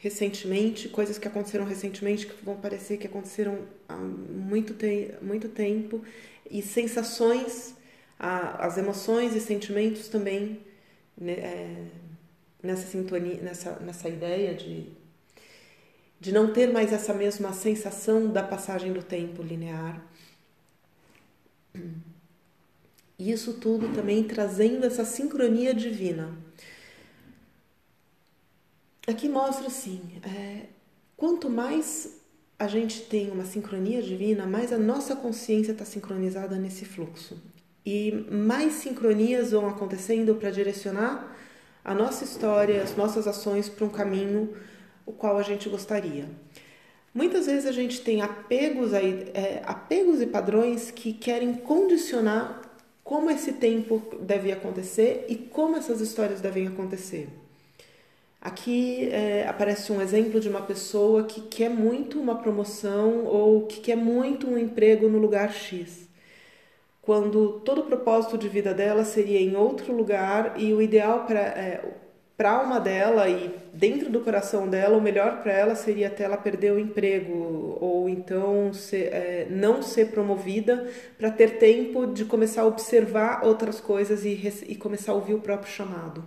recentemente, 0.02 0.90
coisas 0.90 1.20
que 1.20 1.28
aconteceram 1.28 1.64
recentemente 1.64 2.26
que 2.26 2.44
vão 2.44 2.58
parecer 2.58 2.98
que 2.98 3.06
aconteceram 3.06 3.60
há 3.88 3.96
muito, 3.96 4.74
te 4.74 5.14
muito 5.22 5.48
tempo 5.48 6.04
e 6.50 6.62
sensações, 6.64 7.76
as 8.20 8.78
emoções 8.78 9.36
e 9.36 9.40
sentimentos 9.40 10.08
também 10.08 10.60
né, 11.16 11.34
é, 11.34 11.86
nessa 12.64 12.88
sintonia, 12.88 13.42
nessa, 13.42 13.80
nessa 13.80 14.10
ideia 14.10 14.56
de, 14.56 14.88
de 16.20 16.32
não 16.32 16.52
ter 16.52 16.72
mais 16.72 16.92
essa 16.92 17.14
mesma 17.14 17.54
sensação 17.54 18.28
da 18.28 18.42
passagem 18.42 18.92
do 18.92 19.04
tempo 19.04 19.44
linear. 19.44 20.04
Isso 23.20 23.54
tudo 23.54 23.94
também 23.94 24.24
trazendo 24.24 24.84
essa 24.84 25.06
sincronia 25.06 25.76
divina. 25.76 26.36
Aqui 29.08 29.28
mostra 29.28 29.68
assim: 29.68 30.02
é, 30.24 30.66
quanto 31.18 31.50
mais 31.50 32.20
a 32.60 32.68
gente 32.68 33.02
tem 33.02 33.32
uma 33.32 33.46
sincronia 33.46 34.02
divina, 34.02 34.46
mais 34.46 34.72
a 34.72 34.78
nossa 34.78 35.16
consciência 35.16 35.72
está 35.72 35.84
sincronizada 35.84 36.58
nesse 36.58 36.86
fluxo. 36.86 37.42
E 37.84 38.12
mais 38.30 38.74
sincronias 38.74 39.52
vão 39.52 39.68
acontecendo 39.68 40.36
para 40.36 40.52
direcionar 40.52 41.36
a 41.84 41.96
nossa 41.96 42.24
história, 42.24 42.84
as 42.84 42.96
nossas 42.96 43.28
ações 43.28 43.68
para 43.68 43.86
um 43.86 43.90
caminho 43.90 44.56
o 45.06 45.12
qual 45.12 45.38
a 45.38 45.44
gente 45.44 45.68
gostaria. 45.68 46.26
Muitas 47.14 47.48
vezes 47.48 47.66
a 47.66 47.72
gente 47.72 48.02
tem 48.02 48.22
apegos, 48.22 48.94
aí, 48.94 49.32
é, 49.34 49.62
apegos 49.66 50.22
e 50.22 50.28
padrões 50.28 50.92
que 50.92 51.12
querem 51.12 51.56
condicionar 51.56 52.62
como 53.04 53.30
esse 53.30 53.54
tempo 53.54 54.02
deve 54.22 54.52
acontecer 54.52 55.26
e 55.28 55.36
como 55.36 55.76
essas 55.76 56.00
histórias 56.00 56.40
devem 56.40 56.68
acontecer. 56.68 57.28
Aqui 58.42 59.08
é, 59.12 59.48
aparece 59.48 59.92
um 59.92 60.02
exemplo 60.02 60.40
de 60.40 60.50
uma 60.50 60.64
pessoa 60.64 61.24
que 61.26 61.42
quer 61.42 61.70
muito 61.70 62.20
uma 62.20 62.36
promoção 62.36 63.26
ou 63.26 63.68
que 63.68 63.80
quer 63.80 63.96
muito 63.96 64.50
um 64.50 64.58
emprego 64.58 65.08
no 65.08 65.20
lugar 65.20 65.54
X, 65.54 66.10
quando 67.04 67.62
todo 67.64 67.82
o 67.82 67.86
propósito 67.86 68.40
de 68.40 68.50
vida 68.50 68.74
dela 68.74 69.06
seria 69.06 69.40
em 69.40 69.56
outro 69.56 69.94
lugar 69.94 70.56
e 70.60 70.74
o 70.74 70.82
ideal 70.82 71.26
para 71.26 71.40
é, 71.40 71.82
para 72.42 72.54
alma 72.54 72.80
dela 72.80 73.30
e 73.30 73.54
dentro 73.72 74.10
do 74.10 74.22
coração 74.22 74.68
dela, 74.68 74.98
o 74.98 75.02
melhor 75.02 75.44
para 75.44 75.54
ela 75.54 75.76
seria 75.76 76.08
até 76.08 76.24
ela 76.24 76.38
perder 76.38 76.72
o 76.72 76.80
emprego 76.80 77.78
ou 77.80 78.10
então 78.10 78.74
ser, 78.74 79.14
é, 79.14 79.48
não 79.48 79.84
ser 79.84 80.08
promovida 80.08 80.90
para 81.20 81.30
ter 81.30 81.60
tempo 81.60 82.08
de 82.08 82.26
começar 82.26 82.64
a 82.64 82.66
observar 82.66 83.46
outras 83.46 83.80
coisas 83.80 84.26
e, 84.26 84.32
e 84.68 84.76
começar 84.76 85.12
a 85.12 85.16
ouvir 85.16 85.36
o 85.36 85.40
próprio 85.40 85.72
chamado. 85.72 86.24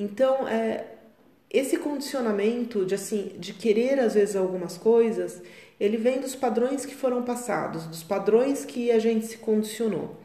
Então, 0.00 0.46
é, 0.46 0.84
esse 1.50 1.76
condicionamento 1.76 2.86
de 2.86 2.94
assim, 2.94 3.32
de 3.36 3.52
querer 3.52 3.98
às 3.98 4.14
vezes 4.14 4.36
algumas 4.36 4.78
coisas, 4.78 5.42
ele 5.80 5.96
vem 5.96 6.20
dos 6.20 6.36
padrões 6.36 6.86
que 6.86 6.94
foram 6.94 7.24
passados, 7.24 7.84
dos 7.84 8.04
padrões 8.04 8.64
que 8.64 8.92
a 8.92 9.00
gente 9.00 9.26
se 9.26 9.38
condicionou. 9.38 10.16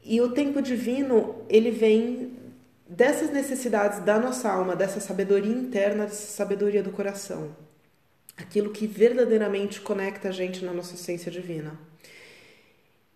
E 0.00 0.20
o 0.20 0.30
tempo 0.30 0.62
divino, 0.62 1.34
ele 1.48 1.72
vem 1.72 2.36
dessas 2.88 3.32
necessidades 3.32 3.98
da 4.04 4.16
nossa 4.16 4.48
alma, 4.48 4.76
dessa 4.76 5.00
sabedoria 5.00 5.52
interna, 5.52 6.04
dessa 6.04 6.36
sabedoria 6.36 6.84
do 6.84 6.92
coração. 6.92 7.56
Aquilo 8.36 8.70
que 8.70 8.86
verdadeiramente 8.86 9.80
conecta 9.80 10.28
a 10.28 10.32
gente 10.32 10.64
na 10.64 10.72
nossa 10.72 10.94
essência 10.94 11.32
divina. 11.32 11.76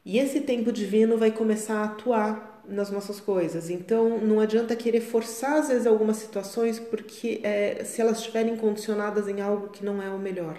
E 0.05 0.19
esse 0.19 0.41
tempo 0.41 0.73
divino 0.73 1.17
vai 1.17 1.31
começar 1.31 1.83
a 1.83 1.85
atuar 1.85 2.58
nas 2.69 2.91
nossas 2.91 3.21
coisas. 3.21 3.71
Então, 3.71 4.19
não 4.19 4.41
adianta 4.41 4.77
querer 4.77 5.01
forçar, 5.01 5.59
às 5.59 5.69
vezes, 5.69 5.87
algumas 5.87 6.17
situações, 6.17 6.79
porque 6.79 7.41
é, 7.43 7.83
se 7.85 8.01
elas 8.01 8.19
estiverem 8.19 8.57
condicionadas 8.57 9.29
em 9.29 9.41
algo 9.41 9.69
que 9.69 9.85
não 9.85 10.03
é 10.03 10.09
o 10.11 10.19
melhor. 10.19 10.59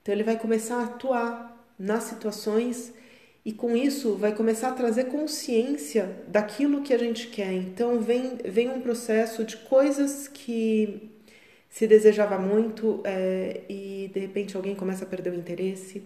Então, 0.00 0.14
ele 0.14 0.24
vai 0.24 0.38
começar 0.38 0.76
a 0.76 0.84
atuar 0.84 1.52
nas 1.78 2.04
situações 2.04 2.92
e 3.44 3.52
com 3.52 3.76
isso 3.76 4.14
vai 4.14 4.34
começar 4.34 4.68
a 4.68 4.72
trazer 4.72 5.04
consciência 5.04 6.22
daquilo 6.28 6.82
que 6.82 6.94
a 6.94 6.98
gente 6.98 7.26
quer. 7.26 7.52
Então 7.52 8.00
vem, 8.00 8.38
vem 8.44 8.70
um 8.70 8.80
processo 8.80 9.44
de 9.44 9.56
coisas 9.56 10.28
que 10.28 11.10
se 11.68 11.86
desejava 11.86 12.38
muito 12.38 13.00
é, 13.04 13.62
e 13.68 14.10
de 14.14 14.20
repente 14.20 14.56
alguém 14.56 14.76
começa 14.76 15.04
a 15.04 15.08
perder 15.08 15.32
o 15.32 15.34
interesse, 15.34 16.04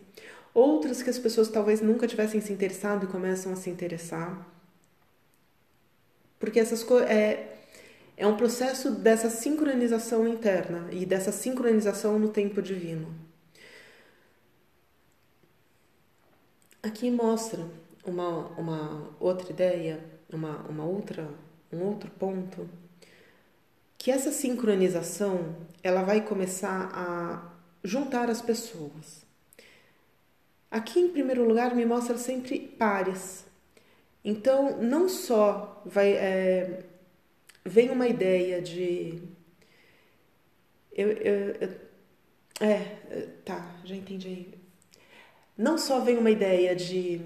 outras 0.54 1.02
que 1.02 1.10
as 1.10 1.18
pessoas 1.18 1.48
talvez 1.48 1.80
nunca 1.82 2.06
tivessem 2.06 2.40
se 2.40 2.52
interessado 2.52 3.04
e 3.04 3.08
começam 3.08 3.52
a 3.52 3.56
se 3.56 3.68
interessar. 3.68 4.55
Porque 6.38 6.60
essas. 6.60 6.84
É, 7.08 7.56
é 8.16 8.26
um 8.26 8.36
processo 8.36 8.90
dessa 8.90 9.28
sincronização 9.28 10.26
interna 10.26 10.88
e 10.90 11.04
dessa 11.04 11.30
sincronização 11.30 12.18
no 12.18 12.28
tempo 12.30 12.62
divino. 12.62 13.14
Aqui 16.82 17.10
mostra 17.10 17.66
uma, 18.04 18.46
uma 18.58 19.10
outra 19.20 19.50
ideia, 19.50 20.02
uma, 20.32 20.58
uma 20.68 20.84
outra, 20.84 21.28
um 21.72 21.82
outro 21.82 22.10
ponto, 22.12 22.68
que 23.98 24.10
essa 24.10 24.30
sincronização 24.30 25.56
ela 25.82 26.02
vai 26.02 26.20
começar 26.20 26.90
a 26.94 27.52
juntar 27.82 28.30
as 28.30 28.40
pessoas. 28.40 29.26
Aqui, 30.70 31.00
em 31.00 31.08
primeiro 31.08 31.46
lugar, 31.46 31.74
me 31.74 31.84
mostra 31.84 32.18
sempre 32.18 32.58
pares. 32.58 33.45
Então, 34.28 34.82
não 34.82 35.08
só 35.08 35.80
vai 35.86 36.14
é, 36.14 36.82
vem 37.64 37.90
uma 37.90 38.08
ideia 38.08 38.60
de 38.60 39.22
eu, 40.92 41.12
eu, 41.12 41.54
eu, 41.60 41.70
é 42.60 43.32
tá 43.44 43.76
já 43.84 43.94
entendi. 43.94 44.48
Não 45.56 45.78
só 45.78 46.00
vem 46.00 46.18
uma 46.18 46.32
ideia 46.32 46.74
de 46.74 47.20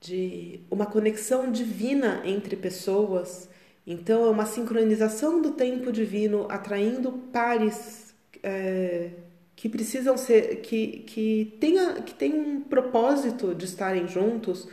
de 0.00 0.60
uma 0.70 0.86
conexão 0.86 1.52
divina 1.52 2.22
entre 2.24 2.56
pessoas 2.56 3.50
então 3.86 4.24
é 4.24 4.30
uma 4.30 4.46
sincronização 4.46 5.42
do 5.42 5.50
tempo 5.50 5.92
divino 5.92 6.46
atraindo 6.48 7.12
pares 7.30 8.14
é, 8.42 9.10
que 9.54 9.68
precisam 9.68 10.16
ser 10.16 10.62
que 10.62 11.00
que 11.00 11.56
tenha 11.60 12.00
que 12.00 12.14
tem 12.14 12.32
um 12.32 12.62
propósito 12.62 13.54
de 13.54 13.66
estarem 13.66 14.08
juntos 14.08 14.66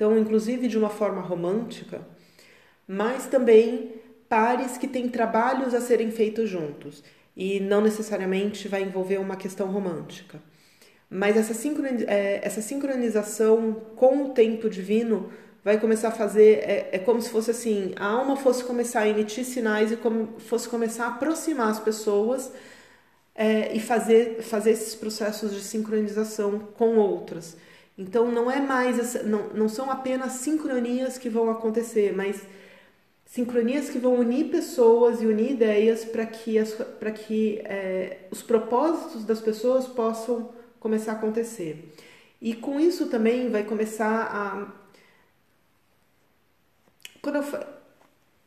então 0.00 0.18
inclusive 0.18 0.66
de 0.66 0.78
uma 0.78 0.88
forma 0.88 1.20
romântica 1.20 2.00
mas 2.88 3.26
também 3.26 3.92
pares 4.28 4.78
que 4.78 4.88
têm 4.88 5.08
trabalhos 5.08 5.74
a 5.74 5.80
serem 5.80 6.10
feitos 6.10 6.48
juntos 6.48 7.04
e 7.36 7.60
não 7.60 7.80
necessariamente 7.80 8.66
vai 8.66 8.82
envolver 8.82 9.18
uma 9.18 9.36
questão 9.36 9.68
romântica. 9.68 10.40
Mas 11.08 11.36
essa, 11.36 11.52
é, 12.08 12.40
essa 12.42 12.60
sincronização 12.60 13.74
com 13.94 14.24
o 14.24 14.28
tempo 14.30 14.68
divino 14.68 15.32
vai 15.64 15.78
começar 15.78 16.08
a 16.08 16.12
fazer, 16.12 16.58
é, 16.58 16.88
é, 16.92 16.98
como 16.98 17.20
se 17.20 17.30
fosse 17.30 17.50
assim, 17.50 17.92
a 17.96 18.06
alma 18.06 18.36
fosse 18.36 18.64
começar 18.64 19.00
a 19.00 19.08
emitir 19.08 19.44
sinais 19.44 19.92
e 19.92 19.96
como, 19.96 20.40
fosse 20.40 20.68
começar 20.68 21.06
a 21.06 21.08
aproximar 21.08 21.70
as 21.70 21.80
pessoas 21.80 22.52
é, 23.34 23.74
e 23.74 23.80
fazer, 23.80 24.42
fazer 24.42 24.70
esses 24.72 24.94
processos 24.94 25.52
de 25.52 25.60
sincronização 25.60 26.58
com 26.58 26.96
outras. 26.96 27.56
Então 28.00 28.32
não 28.32 28.50
é 28.50 28.58
mais, 28.58 29.22
não, 29.24 29.48
não 29.48 29.68
são 29.68 29.90
apenas 29.90 30.32
sincronias 30.32 31.18
que 31.18 31.28
vão 31.28 31.50
acontecer, 31.50 32.16
mas 32.16 32.40
sincronias 33.26 33.90
que 33.90 33.98
vão 33.98 34.14
unir 34.14 34.50
pessoas 34.50 35.20
e 35.20 35.26
unir 35.26 35.50
ideias 35.52 36.02
para 36.02 36.24
que, 36.24 36.58
as, 36.58 36.74
que 37.26 37.60
é, 37.62 38.20
os 38.30 38.42
propósitos 38.42 39.22
das 39.26 39.38
pessoas 39.38 39.86
possam 39.86 40.48
começar 40.80 41.12
a 41.12 41.14
acontecer. 41.16 41.94
E 42.40 42.54
com 42.54 42.80
isso 42.80 43.10
também 43.10 43.50
vai 43.50 43.64
começar 43.64 44.30
a. 44.32 44.72
Quando 47.20 47.36
eu, 47.36 47.44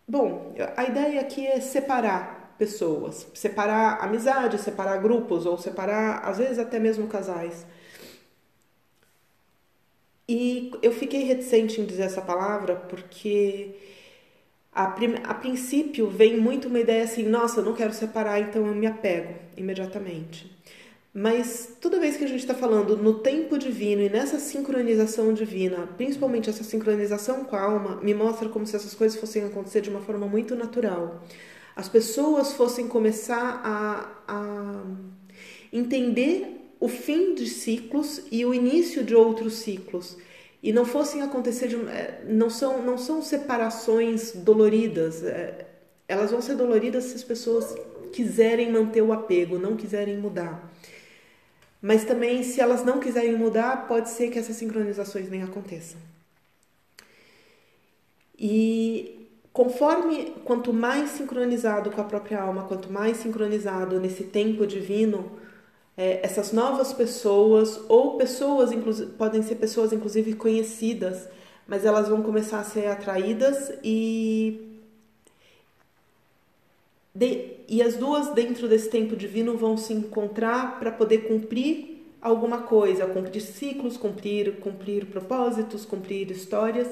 bom, 0.08 0.56
a 0.76 0.84
ideia 0.84 1.22
aqui 1.22 1.46
é 1.46 1.60
separar 1.60 2.56
pessoas, 2.58 3.28
separar 3.36 4.04
amizades, 4.04 4.62
separar 4.62 4.98
grupos, 4.98 5.46
ou 5.46 5.60
separar, 5.60 6.28
às 6.28 6.40
vezes, 6.40 6.58
até 6.58 6.80
mesmo 6.80 7.06
casais. 7.08 7.64
E 10.34 10.72
eu 10.82 10.92
fiquei 10.92 11.26
reticente 11.26 11.80
em 11.80 11.86
dizer 11.86 12.02
essa 12.06 12.20
palavra 12.20 12.76
porque 12.76 13.76
a, 14.74 14.86
a 14.86 15.34
princípio 15.36 16.10
vem 16.10 16.40
muito 16.40 16.68
uma 16.68 16.80
ideia 16.80 17.04
assim, 17.04 17.22
nossa, 17.22 17.60
eu 17.60 17.64
não 17.64 17.76
quero 17.76 17.94
separar, 17.94 18.40
então 18.40 18.66
eu 18.66 18.74
me 18.74 18.88
apego 18.88 19.36
imediatamente. 19.56 20.52
Mas 21.14 21.78
toda 21.80 22.00
vez 22.00 22.18
que 22.18 22.24
a 22.24 22.28
gente 22.28 22.40
está 22.40 22.56
falando 22.56 22.98
no 22.98 23.20
tempo 23.20 23.60
divino 23.60 24.02
e 24.02 24.10
nessa 24.10 24.40
sincronização 24.40 25.32
divina, 25.36 25.88
principalmente 25.98 26.50
essa 26.50 26.64
sincronização 26.64 27.46
com 27.46 27.56
a 27.56 27.62
alma, 27.62 28.00
me 28.02 28.16
mostra 28.16 28.50
como 28.50 28.66
se 28.66 28.76
essas 28.76 28.96
coisas 28.96 29.20
fossem 29.20 29.44
acontecer 29.44 29.82
de 29.82 29.92
uma 29.92 30.02
forma 30.02 30.26
muito 30.26 30.56
natural. 30.56 31.24
As 31.76 31.88
pessoas 31.88 32.54
fossem 32.54 32.88
começar 32.88 33.62
a, 33.64 34.34
a 34.34 34.84
entender 35.72 36.63
o 36.84 36.90
fim 36.90 37.34
de 37.34 37.48
ciclos 37.48 38.24
e 38.30 38.46
o 38.46 38.54
início 38.54 39.06
de 39.06 39.16
outros 39.16 39.54
ciclos. 39.60 40.18
E 40.62 40.74
não 40.74 40.84
fossem 40.84 41.22
acontecer 41.22 41.70
de, 41.70 41.78
é, 41.78 42.22
não 42.28 42.50
são 42.50 42.82
não 42.82 42.98
são 42.98 43.22
separações 43.22 44.34
doloridas 44.34 45.24
é, 45.24 45.66
elas 46.10 46.32
vão 46.32 46.42
ser 46.42 46.56
doloridas 46.56 47.06
se 47.06 47.16
as 47.16 47.24
pessoas 47.24 47.74
quiserem 48.12 48.70
manter 48.70 49.02
o 49.02 49.14
apego 49.14 49.58
não 49.58 49.78
quiserem 49.78 50.18
mudar. 50.18 50.70
Mas 51.82 52.04
também 52.04 52.44
se 52.44 52.60
elas 52.60 52.84
não 52.84 53.00
quiserem 53.00 53.38
mudar 53.38 53.88
pode 53.88 54.10
ser 54.10 54.30
que 54.30 54.38
essas 54.38 54.58
sincronizações 54.58 55.30
nem 55.30 55.42
aconteçam. 55.42 56.02
E 58.38 59.30
conforme 59.54 60.34
quanto 60.44 60.74
mais 60.74 61.12
sincronizado 61.12 61.92
com 61.92 62.02
a 62.02 62.04
própria 62.04 62.42
alma 62.42 62.66
quanto 62.66 62.92
mais 62.92 63.16
sincronizado 63.16 64.02
nesse 64.02 64.26
tempo 64.26 64.68
divino 64.68 65.43
é, 65.96 66.26
essas 66.26 66.52
novas 66.52 66.92
pessoas, 66.92 67.80
ou 67.88 68.18
pessoas, 68.18 68.72
podem 69.18 69.44
ser 69.44 69.56
pessoas 69.56 69.94
inclusive 69.94 70.34
conhecidas, 70.34 71.28
mas 71.68 71.86
elas 71.86 72.10
vão 72.10 72.22
começar 72.22 72.60
a 72.60 72.64
ser 72.64 72.88
atraídas 72.88 73.72
e. 73.84 74.70
De, 77.16 77.58
e 77.70 77.82
as 77.84 77.96
duas, 77.96 78.34
dentro 78.34 78.68
desse 78.68 78.90
tempo 78.90 79.16
divino, 79.16 79.56
vão 79.56 79.78
se 79.78 79.94
encontrar 79.94 80.80
para 80.80 80.92
poder 80.92 81.28
cumprir 81.28 81.94
alguma 82.20 82.64
coisa, 82.64 83.06
cumprir 83.06 83.42
ciclos, 83.42 83.98
cumprir, 83.98 84.60
cumprir 84.60 85.06
propósitos, 85.06 85.86
cumprir 85.86 86.32
histórias. 86.32 86.88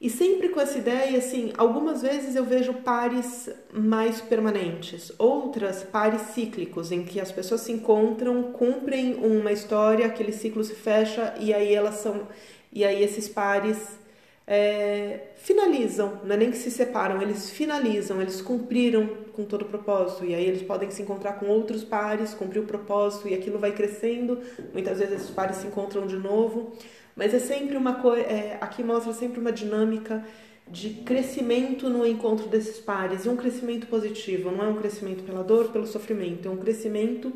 E 0.00 0.08
sempre 0.08 0.50
com 0.50 0.60
essa 0.60 0.78
ideia, 0.78 1.18
assim, 1.18 1.52
algumas 1.58 2.02
vezes 2.02 2.36
eu 2.36 2.44
vejo 2.44 2.72
pares 2.72 3.50
mais 3.72 4.20
permanentes, 4.20 5.10
outras 5.18 5.82
pares 5.82 6.22
cíclicos, 6.32 6.92
em 6.92 7.04
que 7.04 7.20
as 7.20 7.32
pessoas 7.32 7.62
se 7.62 7.72
encontram, 7.72 8.52
cumprem 8.52 9.16
uma 9.16 9.50
história, 9.50 10.06
aquele 10.06 10.30
ciclo 10.30 10.62
se 10.62 10.76
fecha 10.76 11.34
e 11.40 11.52
aí 11.52 11.74
elas 11.74 11.96
são, 11.96 12.28
e 12.72 12.84
aí 12.84 13.02
esses 13.02 13.28
pares 13.28 13.98
é, 14.46 15.32
finalizam, 15.38 16.20
não 16.22 16.32
é 16.32 16.38
nem 16.38 16.52
que 16.52 16.56
se 16.58 16.70
separam, 16.70 17.20
eles 17.20 17.50
finalizam, 17.50 18.22
eles 18.22 18.40
cumpriram 18.40 19.08
com 19.32 19.44
todo 19.44 19.62
o 19.62 19.64
propósito, 19.64 20.24
e 20.24 20.32
aí 20.32 20.46
eles 20.46 20.62
podem 20.62 20.92
se 20.92 21.02
encontrar 21.02 21.34
com 21.34 21.46
outros 21.46 21.82
pares, 21.82 22.34
cumprir 22.34 22.60
o 22.60 22.66
propósito, 22.66 23.26
e 23.26 23.34
aquilo 23.34 23.58
vai 23.58 23.72
crescendo, 23.72 24.38
muitas 24.72 25.00
vezes 25.00 25.16
esses 25.16 25.30
pares 25.30 25.56
se 25.56 25.66
encontram 25.66 26.06
de 26.06 26.16
novo. 26.16 26.72
Mas 27.18 27.34
é 27.34 27.40
sempre 27.40 27.76
uma 27.76 27.96
coisa. 27.96 28.22
É, 28.22 28.56
aqui 28.60 28.82
mostra 28.82 29.12
sempre 29.12 29.40
uma 29.40 29.50
dinâmica 29.50 30.24
de 30.70 30.90
crescimento 31.04 31.90
no 31.90 32.06
encontro 32.06 32.46
desses 32.46 32.78
pares 32.78 33.24
e 33.24 33.28
um 33.28 33.36
crescimento 33.36 33.88
positivo, 33.88 34.52
não 34.52 34.64
é 34.64 34.68
um 34.68 34.76
crescimento 34.76 35.24
pela 35.24 35.42
dor, 35.42 35.72
pelo 35.72 35.86
sofrimento, 35.86 36.46
é 36.46 36.50
um 36.50 36.58
crescimento 36.58 37.32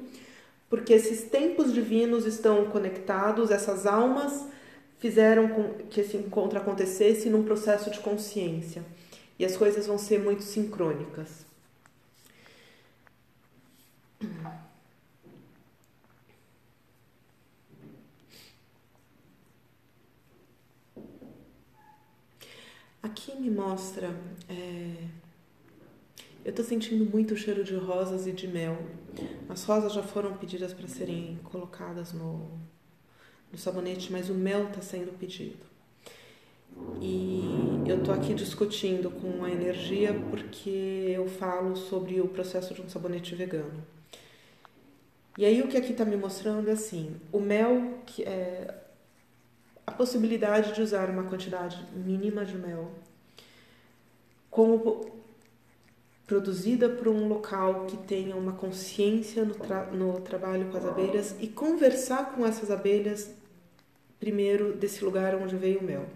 porque 0.69 0.93
esses 0.93 1.25
tempos 1.25 1.73
divinos 1.73 2.27
estão 2.27 2.67
conectados, 2.67 3.51
essas 3.51 3.87
almas 3.87 4.47
fizeram 4.99 5.49
com 5.49 5.65
que 5.91 6.01
esse 6.01 6.17
encontro 6.17 6.59
acontecesse 6.59 7.29
num 7.29 7.43
processo 7.43 7.91
de 7.91 7.99
consciência 7.99 8.85
e 9.39 9.45
as 9.45 9.57
coisas 9.57 9.87
vão 9.87 9.99
ser 9.99 10.21
muito 10.21 10.43
sincrônicas. 10.43 11.45
Aqui 23.03 23.35
me 23.35 23.51
mostra. 23.51 24.15
É... 24.49 25.09
Eu 26.45 26.51
estou 26.51 26.65
sentindo 26.65 27.05
muito 27.05 27.35
o 27.35 27.37
cheiro 27.37 27.65
de 27.65 27.75
rosas 27.75 28.27
e 28.27 28.33
de 28.33 28.47
mel. 28.47 28.79
As 29.49 29.65
rosas 29.65 29.93
já 29.93 30.03
foram 30.03 30.37
pedidas 30.37 30.73
para 30.73 30.87
serem 30.89 31.39
colocadas 31.45 32.13
no, 32.13 32.49
no 33.51 33.59
sabonete, 33.59 34.13
mas 34.13 34.29
o 34.31 34.35
mel 34.35 34.69
está 34.69 34.81
sendo 34.81 35.17
pedido. 35.19 35.73
E 37.01 37.83
eu 37.87 37.99
estou 37.99 38.15
aqui 38.15 38.35
discutindo 38.35 39.11
com 39.11 39.45
a 39.45 39.51
energia 39.51 40.15
porque 40.31 41.13
eu 41.15 41.29
falo 41.29 41.77
sobre 41.77 42.21
o 42.21 42.29
processo 42.29 42.73
de 42.73 42.83
um 42.83 42.89
sabonete 42.89 43.35
vegano. 43.35 43.85
E 45.37 45.45
aí 45.45 45.61
o 45.63 45.69
que 45.69 45.77
aqui 45.77 45.93
está 45.93 46.05
me 46.05 46.17
mostrando 46.17 46.69
é 46.69 46.73
assim, 46.73 47.17
o 47.33 47.41
mel 47.41 47.99
que 48.07 48.23
é 48.23 48.82
a 49.87 49.93
possibilidade 49.93 50.75
de 50.75 50.83
usar 50.83 51.11
uma 51.11 51.25
quantidade 51.25 51.85
mínima 51.93 52.45
de 52.45 52.57
mel 52.57 52.91
como 54.51 55.13
produzida 56.27 56.89
por 56.89 57.09
um 57.09 57.27
local 57.27 57.87
que 57.87 57.97
tenha 57.97 58.37
uma 58.37 58.53
consciência 58.53 59.45
no, 59.45 59.55
tra 59.55 59.87
no 59.87 60.21
trabalho 60.21 60.71
com 60.71 60.77
as 60.79 60.85
abelhas 60.87 61.37
e 61.41 61.49
conversar 61.49 62.33
com 62.33 62.47
essas 62.47 62.71
abelhas 62.71 63.31
primeiro 64.21 64.73
desse 64.75 65.05
lugar 65.05 65.35
onde 65.35 65.57
veio 65.57 65.81
o 65.81 65.85
mel. 65.85 66.07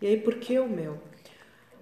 E 0.00 0.06
aí 0.06 0.20
por 0.20 0.36
que 0.36 0.58
o 0.58 0.68
mel? 0.68 0.98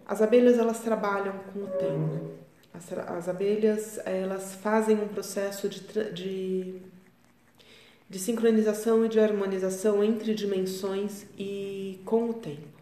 As 0.07 0.22
abelhas 0.22 0.59
elas 0.59 0.81
trabalham 0.81 1.35
com 1.53 1.64
o 1.64 1.66
tempo. 1.66 2.31
As, 2.72 2.92
as 2.92 3.29
abelhas 3.29 3.99
elas 4.07 4.55
fazem 4.55 4.96
um 4.96 5.09
processo 5.09 5.68
de, 5.68 5.81
de, 6.12 6.81
de 8.09 8.19
sincronização 8.19 9.05
e 9.05 9.09
de 9.09 9.19
harmonização 9.19 10.03
entre 10.03 10.35
dimensões 10.35 11.27
e 11.38 11.99
com 12.05 12.31
o 12.31 12.35
tempo. 12.35 12.77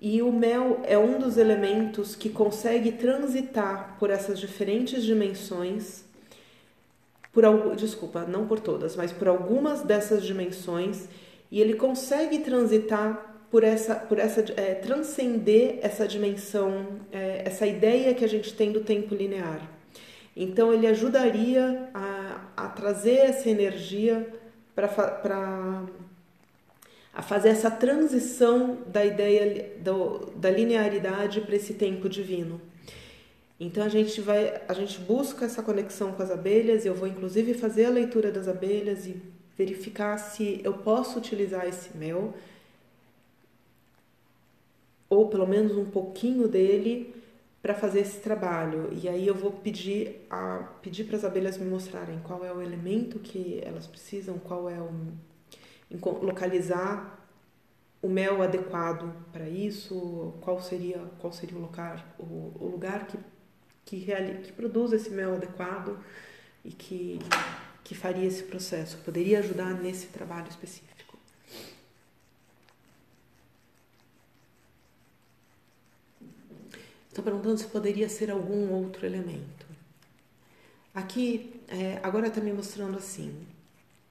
E 0.00 0.22
o 0.22 0.32
mel 0.32 0.80
é 0.84 0.96
um 0.96 1.18
dos 1.18 1.36
elementos 1.36 2.16
que 2.16 2.30
consegue 2.30 2.92
transitar 2.92 3.96
por 3.98 4.08
essas 4.08 4.40
diferentes 4.40 5.04
dimensões, 5.04 6.04
por 7.30 7.44
desculpa, 7.76 8.24
não 8.24 8.46
por 8.46 8.58
todas, 8.60 8.96
mas 8.96 9.12
por 9.12 9.28
algumas 9.28 9.82
dessas 9.82 10.24
dimensões, 10.24 11.06
e 11.50 11.60
ele 11.60 11.74
consegue 11.74 12.38
transitar 12.38 13.44
por 13.50 13.62
essa, 13.62 13.94
por 13.94 14.18
essa 14.18 14.40
é, 14.56 14.74
transcender 14.76 15.80
essa 15.82 16.06
dimensão, 16.08 17.00
é, 17.12 17.42
essa 17.44 17.66
ideia 17.66 18.14
que 18.14 18.24
a 18.24 18.28
gente 18.28 18.54
tem 18.54 18.72
do 18.72 18.80
tempo 18.80 19.14
linear. 19.14 19.60
Então 20.36 20.72
ele 20.72 20.86
ajudaria 20.86 21.90
a, 21.92 22.09
trazer 22.70 23.16
essa 23.16 23.48
energia 23.48 24.32
para 24.74 25.86
a 27.12 27.22
fazer 27.22 27.50
essa 27.50 27.70
transição 27.70 28.78
da 28.86 29.04
ideia 29.04 29.72
do, 29.78 30.26
da 30.36 30.50
linearidade 30.50 31.40
para 31.40 31.56
esse 31.56 31.74
tempo 31.74 32.08
divino. 32.08 32.60
Então 33.58 33.84
a 33.84 33.88
gente 33.88 34.20
vai, 34.20 34.62
a 34.66 34.72
gente 34.72 34.98
busca 35.00 35.44
essa 35.44 35.62
conexão 35.62 36.12
com 36.12 36.22
as 36.22 36.30
abelhas. 36.30 36.86
Eu 36.86 36.94
vou 36.94 37.06
inclusive 37.06 37.52
fazer 37.52 37.86
a 37.86 37.90
leitura 37.90 38.30
das 38.30 38.48
abelhas 38.48 39.06
e 39.06 39.20
verificar 39.58 40.16
se 40.16 40.60
eu 40.64 40.72
posso 40.72 41.18
utilizar 41.18 41.66
esse 41.66 41.94
mel 41.96 42.32
ou 45.10 45.28
pelo 45.28 45.46
menos 45.46 45.76
um 45.76 45.84
pouquinho 45.84 46.46
dele 46.46 47.12
para 47.62 47.74
fazer 47.74 48.00
esse 48.00 48.20
trabalho. 48.20 48.88
E 48.92 49.08
aí 49.08 49.26
eu 49.26 49.34
vou 49.34 49.52
pedir 49.52 50.26
a 50.30 50.68
pedir 50.82 51.04
para 51.04 51.16
as 51.16 51.24
abelhas 51.24 51.58
me 51.58 51.66
mostrarem 51.66 52.18
qual 52.20 52.44
é 52.44 52.52
o 52.52 52.62
elemento 52.62 53.18
que 53.18 53.60
elas 53.64 53.86
precisam, 53.86 54.38
qual 54.38 54.68
é 54.68 54.80
o 54.80 54.90
localizar 56.22 57.18
o 58.02 58.08
mel 58.08 58.42
adequado 58.42 59.12
para 59.32 59.48
isso, 59.48 60.34
qual 60.40 60.60
seria 60.60 60.98
qual 61.18 61.32
seria 61.32 61.58
o 61.58 61.60
lugar 61.60 62.14
o, 62.18 62.52
o 62.58 62.68
lugar 62.70 63.06
que 63.06 63.18
que, 63.84 63.96
reali, 63.96 64.42
que 64.42 64.52
produz 64.52 64.92
esse 64.92 65.10
mel 65.10 65.34
adequado 65.34 65.98
e 66.64 66.70
que 66.70 67.18
que 67.82 67.94
faria 67.94 68.26
esse 68.26 68.44
processo, 68.44 68.98
poderia 68.98 69.40
ajudar 69.40 69.74
nesse 69.74 70.06
trabalho 70.08 70.48
específico. 70.48 70.89
Estou 77.10 77.24
perguntando 77.24 77.58
se 77.58 77.66
poderia 77.66 78.08
ser 78.08 78.30
algum 78.30 78.72
outro 78.72 79.04
elemento. 79.04 79.66
Aqui, 80.94 81.60
é, 81.66 81.98
agora 82.04 82.28
está 82.28 82.40
me 82.40 82.52
mostrando 82.52 82.96
assim: 82.96 83.34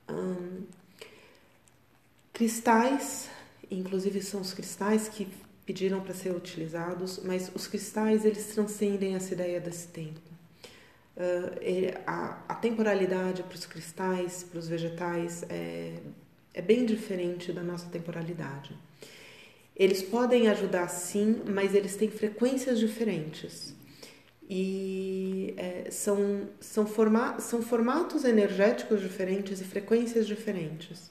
hum, 0.10 0.64
cristais, 2.34 3.30
inclusive 3.72 4.22
são 4.22 4.42
os 4.42 4.54
cristais 4.54 5.08
que 5.08 5.30
pediram 5.66 6.02
para 6.02 6.14
ser 6.14 6.36
utilizados, 6.36 7.22
mas 7.24 7.50
os 7.56 7.68
cristais 7.68 8.26
eles 8.26 8.48
transcendem 8.48 9.16
essa 9.16 9.34
ideia 9.34 9.62
desse 9.62 9.88
tempo. 9.88 10.20
Uh, 11.16 12.00
a, 12.06 12.38
a, 12.50 12.56
temporalidade 12.56 13.44
para 13.44 13.56
os 13.56 13.66
cristais, 13.66 14.44
para 14.44 14.60
os 14.60 14.68
vegetais, 14.68 15.44
é, 15.50 16.00
é 16.54 16.62
bem 16.62 16.86
diferente 16.86 17.54
da 17.54 17.62
nossa 17.62 17.88
temporalidade. 17.90 18.74
Eles 19.80 20.04
podem 20.04 20.50
ajudar 20.50 20.90
sim, 20.90 21.42
mas 21.48 21.74
eles 21.74 21.96
têm 21.96 22.10
frequências 22.10 22.78
diferentes. 22.78 23.74
E 24.50 25.54
é, 25.56 25.90
são, 25.90 26.50
são, 26.60 26.86
forma, 26.86 27.40
são 27.40 27.62
formatos 27.62 28.26
energéticos 28.26 29.00
diferentes 29.00 29.62
e 29.62 29.64
frequências 29.64 30.28
diferentes. 30.28 31.10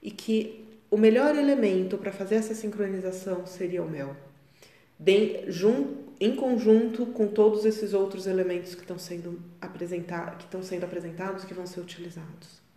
E 0.00 0.12
que 0.12 0.64
o 0.88 0.96
melhor 0.96 1.34
elemento 1.34 1.98
para 1.98 2.12
fazer 2.12 2.36
essa 2.36 2.54
sincronização 2.54 3.44
seria 3.46 3.82
o 3.82 3.90
mel. 3.90 4.16
De, 4.96 5.50
jun, 5.50 5.96
em 6.20 6.36
conjunto 6.36 7.04
com 7.06 7.26
todos 7.26 7.64
esses 7.64 7.94
outros 7.94 8.28
elementos 8.28 8.76
que 8.76 8.82
estão 8.82 8.98
sendo, 8.98 9.42
apresentar, 9.60 10.38
que 10.38 10.44
estão 10.44 10.62
sendo 10.62 10.84
apresentados, 10.84 11.44
que 11.44 11.54
vão 11.54 11.66
ser 11.66 11.80
utilizados. 11.80 12.67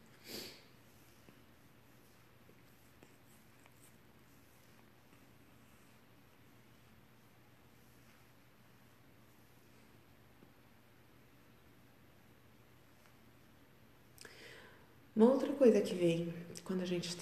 Uma 15.15 15.30
outra 15.30 15.52
coisa 15.54 15.82
que 15.82 15.93
vem 15.93 16.34
quando 16.63 16.82
a 16.82 16.86
gente 16.86 17.17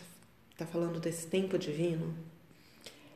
está 0.52 0.66
falando 0.66 1.00
desse 1.00 1.26
tempo 1.26 1.58
divino 1.58 2.14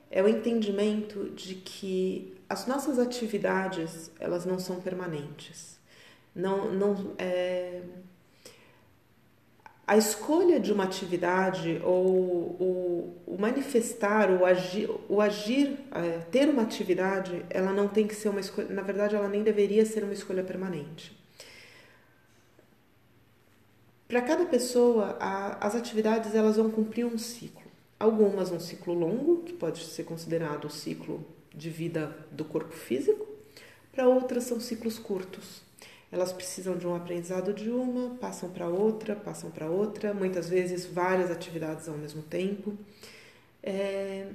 é 0.09 0.21
o 0.21 0.27
entendimento 0.27 1.29
de 1.31 1.55
que 1.55 2.35
as 2.49 2.65
nossas 2.65 2.97
atividades 2.97 4.11
elas 4.19 4.45
não 4.45 4.57
são 4.57 4.79
permanentes. 4.79 5.79
Não, 6.35 6.71
não 6.73 7.13
é... 7.19 7.81
a 9.85 9.95
escolha 9.95 10.59
de 10.59 10.73
uma 10.73 10.83
atividade 10.83 11.79
ou 11.83 12.07
o, 12.07 13.23
o 13.27 13.37
manifestar, 13.39 14.31
o 14.31 14.43
agir, 14.45 14.89
o 15.07 15.21
agir 15.21 15.77
é, 15.91 16.19
ter 16.31 16.49
uma 16.49 16.63
atividade, 16.63 17.45
ela 17.49 17.71
não 17.71 17.87
tem 17.87 18.07
que 18.07 18.15
ser 18.15 18.29
uma 18.29 18.39
escolha. 18.39 18.69
Na 18.69 18.81
verdade, 18.81 19.15
ela 19.15 19.27
nem 19.27 19.43
deveria 19.43 19.85
ser 19.85 20.03
uma 20.03 20.13
escolha 20.13 20.43
permanente. 20.43 21.22
Para 24.13 24.21
cada 24.21 24.45
pessoa, 24.45 25.17
a, 25.19 25.65
as 25.65 25.73
atividades 25.73 26.35
elas 26.35 26.57
vão 26.57 26.69
cumprir 26.69 27.03
um 27.03 27.17
ciclo. 27.17 27.63
Algumas 27.99 28.51
um 28.51 28.59
ciclo 28.59 28.93
longo, 28.93 29.41
que 29.41 29.53
pode 29.53 29.83
ser 29.85 30.03
considerado 30.03 30.65
o 30.65 30.69
ciclo 30.69 31.25
de 31.51 31.71
vida 31.71 32.15
do 32.31 32.45
corpo 32.45 32.75
físico, 32.75 33.27
para 33.91 34.07
outras 34.07 34.43
são 34.43 34.59
ciclos 34.59 34.99
curtos. 34.99 35.63
Elas 36.11 36.31
precisam 36.31 36.77
de 36.77 36.85
um 36.85 36.93
aprendizado 36.93 37.51
de 37.55 37.71
uma, 37.71 38.11
passam 38.17 38.51
para 38.51 38.67
outra, 38.67 39.15
passam 39.15 39.49
para 39.49 39.67
outra, 39.67 40.13
muitas 40.13 40.47
vezes 40.47 40.85
várias 40.85 41.31
atividades 41.31 41.89
ao 41.89 41.97
mesmo 41.97 42.21
tempo. 42.21 42.77
É... 43.63 44.27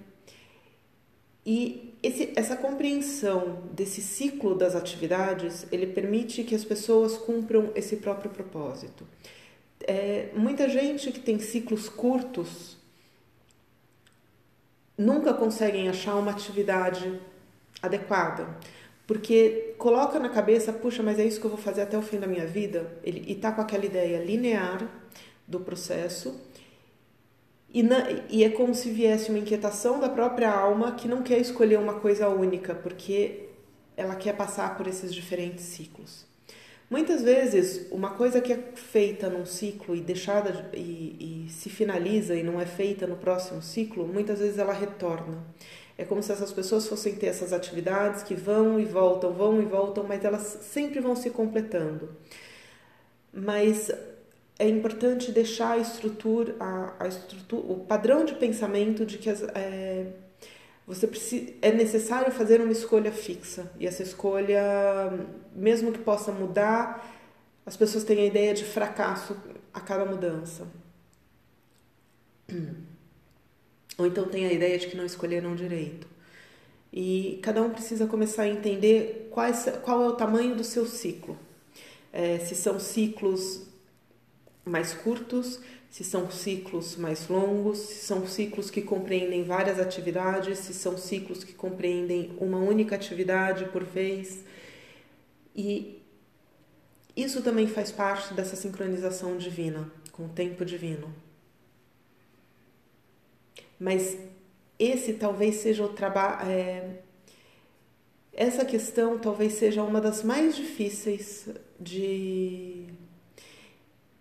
E 1.47 1.95
esse, 2.03 2.33
essa 2.35 2.57
compreensão 2.57 3.63
desse 3.73 4.03
ciclo 4.03 4.57
das 4.57 4.75
atividades, 4.75 5.69
ele 5.71 5.87
permite 5.87 6.43
que 6.43 6.57
as 6.57 6.65
pessoas 6.65 7.17
cumpram 7.17 7.71
esse 7.77 7.99
próprio 7.99 8.29
propósito 8.29 9.07
é, 9.87 10.31
muita 10.35 10.69
gente 10.69 11.13
que 11.13 11.21
tem 11.21 11.39
ciclos 11.39 11.89
curtos 11.89 12.77
nunca 14.97 15.33
conseguem 15.33 15.89
achar 15.89 16.17
uma 16.17 16.33
atividade 16.33 17.21
adequada, 17.81 18.49
porque 19.07 19.75
coloca 19.79 20.19
na 20.19 20.29
cabeça, 20.29 20.73
puxa, 20.73 21.03
mas 21.03 21.19
é 21.19 21.25
isso 21.25 21.41
que 21.41 21.47
eu 21.47 21.51
vou 21.51 21.59
fazer 21.59 21.83
até 21.83 21.97
o 21.97 22.03
fim 22.03 22.19
da 22.19 22.27
minha 22.27 22.47
vida, 22.47 22.93
ele 23.05 23.25
e 23.27 23.35
tá 23.35 23.53
com 23.53 23.61
aquela 23.61 23.87
ideia 23.87 24.23
linear 24.23 24.87
do 25.47 25.61
processo. 25.61 26.39
E, 27.71 27.83
na, 27.83 28.11
e 28.29 28.45
é 28.45 28.49
como 28.49 28.75
se 28.75 28.91
viesse 28.91 29.31
uma 29.31 29.39
inquietação 29.39 30.01
da 30.01 30.09
própria 30.09 30.51
alma 30.51 30.93
que 30.93 31.07
não 31.07 31.23
quer 31.23 31.39
escolher 31.39 31.79
uma 31.79 32.01
coisa 32.01 32.29
única, 32.29 32.75
porque 32.75 33.49
ela 33.97 34.15
quer 34.15 34.35
passar 34.35 34.77
por 34.77 34.87
esses 34.87 35.15
diferentes 35.15 35.65
ciclos. 35.65 36.28
Muitas 36.91 37.23
vezes, 37.23 37.87
uma 37.91 38.11
coisa 38.11 38.41
que 38.41 38.51
é 38.51 38.57
feita 38.75 39.29
num 39.29 39.45
ciclo 39.45 39.95
e 39.95 40.01
deixada 40.01 40.71
e, 40.73 41.45
e, 41.47 41.51
se 41.51 41.69
finaliza 41.69 42.35
e 42.35 42.43
não 42.43 42.59
é 42.59 42.65
feita 42.65 43.07
no 43.07 43.17
próximo 43.17 43.61
ciclo, 43.61 44.07
muitas 44.07 44.39
vezes 44.39 44.59
ela 44.59 44.73
retorna. 44.73 45.45
É 45.99 46.05
como 46.05 46.23
se 46.23 46.33
essas 46.33 46.51
pessoas 46.51 46.89
fossem 46.89 47.15
ter 47.15 47.27
essas 47.27 47.53
atividades 47.53 48.23
que 48.23 48.35
vão 48.35 48.81
e 48.81 48.87
voltam, 48.87 49.33
vão 49.35 49.61
e 49.61 49.67
voltam, 49.67 50.05
mas 50.05 50.25
elas 50.25 50.61
sempre 50.63 51.01
vão 51.01 51.15
se 51.15 51.29
completando. 51.29 52.09
Mas 53.33 53.91
é 54.59 54.67
importante 54.67 55.31
deixar 55.31 55.73
a 55.73 55.79
estrutura, 55.79 56.57
a, 56.59 56.95
a 57.01 57.09
estrutura 57.09 57.63
o 57.71 57.81
padrão 57.81 58.25
de 58.25 58.35
pensamento 58.35 59.05
de 59.05 59.19
que 59.19 59.29
as, 59.29 59.43
é, 59.55 60.07
você 60.89 61.07
precisa, 61.07 61.53
é 61.61 61.71
necessário 61.71 62.33
fazer 62.33 62.63
uma 62.63 62.73
escolha 62.73 63.13
fixa. 63.13 63.71
E 63.79 63.87
essa 63.87 64.03
escolha, 64.03 64.63
mesmo 65.55 65.93
que 65.93 65.99
possa 65.99 66.33
mudar, 66.33 67.07
as 67.67 67.77
pessoas 67.77 68.05
têm 68.05 68.21
a 68.21 68.25
ideia 68.25 68.55
de 68.55 68.65
fracasso 68.65 69.37
a 69.73 69.81
cada 69.81 70.07
mudança. 70.07 70.67
ou 73.99 74.07
então 74.07 74.27
tem 74.29 74.47
a 74.47 74.53
ideia 74.53 74.79
de 74.79 74.87
que 74.87 74.97
não 74.97 75.05
escolheram 75.05 75.55
direito. 75.55 76.07
E 76.91 77.39
cada 77.43 77.63
um 77.63 77.69
precisa 77.69 78.07
começar 78.07 78.45
a 78.45 78.49
entender 78.49 79.29
qual 79.31 80.03
é 80.03 80.09
o 80.09 80.13
tamanho 80.13 80.57
do 80.57 80.65
seu 80.65 80.87
ciclo. 80.87 81.39
É, 82.11 82.39
se 82.39 82.55
são 82.55 82.81
ciclos 82.81 83.68
mais 84.69 84.95
curtos, 84.95 85.61
se 85.91 86.05
são 86.05 86.31
ciclos 86.31 86.97
mais 86.97 87.29
longos, 87.29 87.79
se 87.79 88.07
são 88.07 88.27
ciclos 88.27 88.71
que 88.71 88.83
compreendem 88.83 89.45
várias 89.45 89.81
atividades, 89.81 90.59
se 90.59 90.75
são 90.75 90.97
ciclos 90.99 91.43
que 91.43 91.53
compreendem 91.53 92.33
uma 92.39 92.59
única 92.59 92.95
atividade 92.95 93.65
por 93.67 93.85
vez. 93.85 94.45
E 95.57 96.03
isso 97.17 97.43
também 97.43 97.67
faz 97.67 97.91
parte 97.91 98.33
dessa 98.35 98.55
sincronização 98.55 99.37
divina, 99.37 99.91
com 100.13 100.27
o 100.27 100.29
tempo 100.29 100.65
divino. 100.65 101.13
Mas 103.81 104.17
esse 104.79 105.15
talvez 105.15 105.57
seja 105.57 105.85
o 105.85 105.89
trabalho. 105.89 106.49
É, 106.49 107.01
essa 108.33 108.65
questão 108.65 109.19
talvez 109.19 109.55
seja 109.55 109.83
uma 109.83 110.01
das 110.01 110.23
mais 110.23 110.55
difíceis 110.55 111.49
de, 111.81 112.87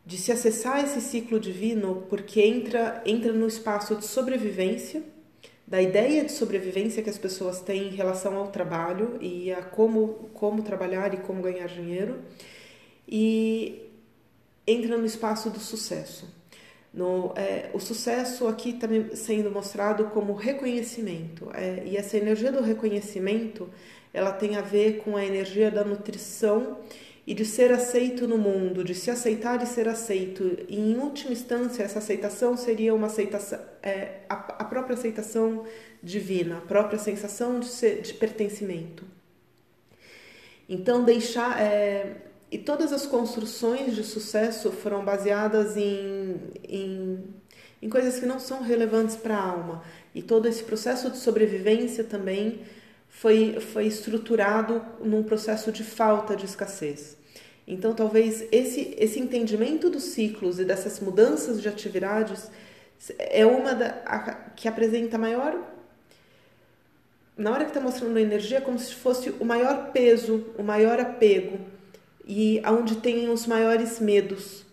de 0.07 0.17
se 0.17 0.31
acessar 0.31 0.81
esse 0.81 1.01
ciclo 1.01 1.37
divino, 1.37 2.05
porque 2.09 2.39
entra, 2.41 3.03
entra 3.05 3.33
no 3.33 3.45
espaço 3.45 3.93
de 3.93 4.05
sobrevivência, 4.05 5.03
da 5.67 5.81
ideia 5.81 6.23
de 6.23 6.31
sobrevivência 6.31 7.03
que 7.03 7.09
as 7.09 7.17
pessoas 7.17 7.59
têm 7.59 7.89
em 7.89 7.93
relação 7.93 8.37
ao 8.37 8.47
trabalho 8.47 9.17
e 9.19 9.51
a 9.51 9.61
como, 9.61 10.29
como 10.33 10.63
trabalhar 10.63 11.13
e 11.13 11.17
como 11.17 11.41
ganhar 11.41 11.67
dinheiro, 11.67 12.19
e 13.05 13.81
entra 14.65 14.97
no 14.97 15.05
espaço 15.05 15.49
do 15.49 15.59
sucesso. 15.59 16.33
No, 16.93 17.33
é, 17.35 17.69
o 17.73 17.79
sucesso 17.79 18.47
aqui 18.47 18.71
também 18.71 19.03
tá 19.03 19.15
sendo 19.17 19.51
mostrado 19.51 20.05
como 20.05 20.33
reconhecimento 20.33 21.51
é, 21.53 21.83
e 21.85 21.97
essa 21.97 22.15
energia 22.15 22.49
do 22.49 22.61
reconhecimento 22.61 23.69
ela 24.13 24.31
tem 24.31 24.55
a 24.55 24.61
ver 24.61 24.99
com 24.99 25.17
a 25.17 25.25
energia 25.25 25.69
da 25.69 25.83
nutrição 25.83 26.77
e 27.27 27.33
de 27.33 27.43
ser 27.43 27.73
aceito 27.73 28.25
no 28.25 28.37
mundo, 28.37 28.85
de 28.85 28.95
se 28.95 29.11
aceitar 29.11 29.61
e 29.61 29.65
ser 29.65 29.89
aceito. 29.89 30.59
E, 30.69 30.79
em 30.79 30.97
última 30.97 31.33
instância, 31.33 31.83
essa 31.83 31.99
aceitação 31.99 32.55
seria 32.55 32.95
uma 32.95 33.07
aceitação, 33.07 33.59
é, 33.83 34.21
a, 34.29 34.35
a, 34.35 34.63
própria 34.63 34.93
aceitação 34.93 35.65
divina, 36.01 36.59
a 36.59 36.61
própria 36.61 36.97
sensação 36.97 37.59
de, 37.59 37.65
ser, 37.65 38.01
de 38.01 38.13
pertencimento. 38.13 39.03
Então, 40.69 41.03
deixar 41.03 41.61
é, 41.61 42.15
e 42.49 42.57
todas 42.57 42.93
as 42.93 43.05
construções 43.05 43.93
de 43.93 44.05
sucesso 44.05 44.71
foram 44.71 45.03
baseadas 45.03 45.75
em, 45.75 46.39
em, 46.63 47.25
em 47.81 47.89
coisas 47.89 48.17
que 48.21 48.25
não 48.25 48.39
são 48.39 48.61
relevantes 48.61 49.17
para 49.17 49.35
a 49.35 49.43
alma. 49.43 49.83
E 50.15 50.21
todo 50.21 50.47
esse 50.47 50.63
processo 50.63 51.09
de 51.11 51.17
sobrevivência 51.17 52.05
também 52.05 52.61
foi, 53.09 53.59
foi 53.59 53.85
estruturado 53.85 54.81
num 55.01 55.23
processo 55.23 55.73
de 55.73 55.83
falta 55.83 56.33
de 56.33 56.45
escassez. 56.45 57.16
Então, 57.67 57.93
talvez 57.93 58.47
esse, 58.49 58.95
esse 58.97 59.19
entendimento 59.19 59.89
dos 59.89 60.03
ciclos 60.03 60.57
e 60.57 60.63
dessas 60.63 61.01
mudanças 61.01 61.61
de 61.61 61.67
atividades 61.67 62.49
é 63.19 63.45
uma 63.45 63.75
da, 63.75 64.01
a, 64.05 64.33
que 64.55 64.69
apresenta 64.69 65.17
maior. 65.17 65.61
Na 67.35 67.51
hora 67.51 67.65
que 67.65 67.71
está 67.71 67.81
mostrando 67.81 68.15
a 68.15 68.21
energia, 68.21 68.59
é 68.59 68.61
como 68.61 68.79
se 68.79 68.95
fosse 68.95 69.31
o 69.31 69.43
maior 69.43 69.91
peso, 69.91 70.45
o 70.57 70.63
maior 70.63 70.97
apego 70.99 71.59
e 72.25 72.61
aonde 72.63 72.95
tem 72.95 73.29
os 73.29 73.45
maiores 73.45 73.99
medos. 73.99 74.65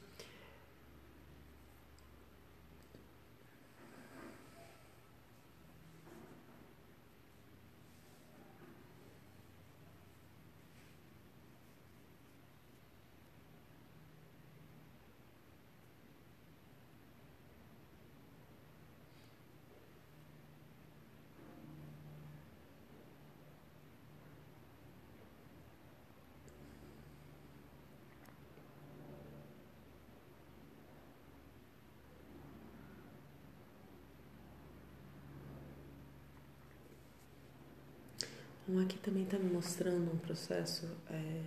Bom, 38.66 38.73
aqui 38.84 38.98
também 38.98 39.24
está 39.24 39.38
me 39.38 39.50
mostrando 39.50 40.12
um 40.12 40.18
processo 40.18 40.88
é, 41.10 41.42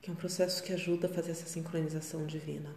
que 0.00 0.10
é 0.10 0.12
um 0.12 0.16
processo 0.16 0.62
que 0.62 0.72
ajuda 0.72 1.08
a 1.08 1.10
fazer 1.10 1.32
essa 1.32 1.46
sincronização 1.46 2.24
divina. 2.26 2.72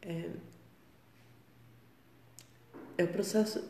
É, 0.00 0.30
é 2.96 3.04
o 3.04 3.08
processo. 3.08 3.62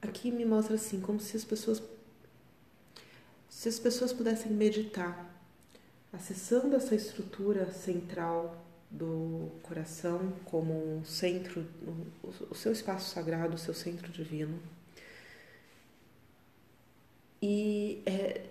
Aqui 0.00 0.32
me 0.32 0.44
mostra 0.44 0.74
assim, 0.74 1.00
como 1.00 1.20
se 1.20 1.36
as 1.36 1.44
pessoas. 1.44 1.80
Se 3.48 3.68
as 3.68 3.78
pessoas 3.78 4.12
pudessem 4.12 4.50
meditar, 4.50 5.32
acessando 6.12 6.74
essa 6.74 6.96
estrutura 6.96 7.70
central 7.72 8.66
do 8.92 9.50
coração 9.62 10.34
como 10.44 10.98
um 10.98 11.04
centro, 11.04 11.66
o 12.50 12.54
seu 12.54 12.72
espaço 12.72 13.08
sagrado, 13.08 13.54
o 13.54 13.58
seu 13.58 13.72
centro 13.72 14.12
divino. 14.12 14.60
E 17.40 18.02
é, 18.04 18.42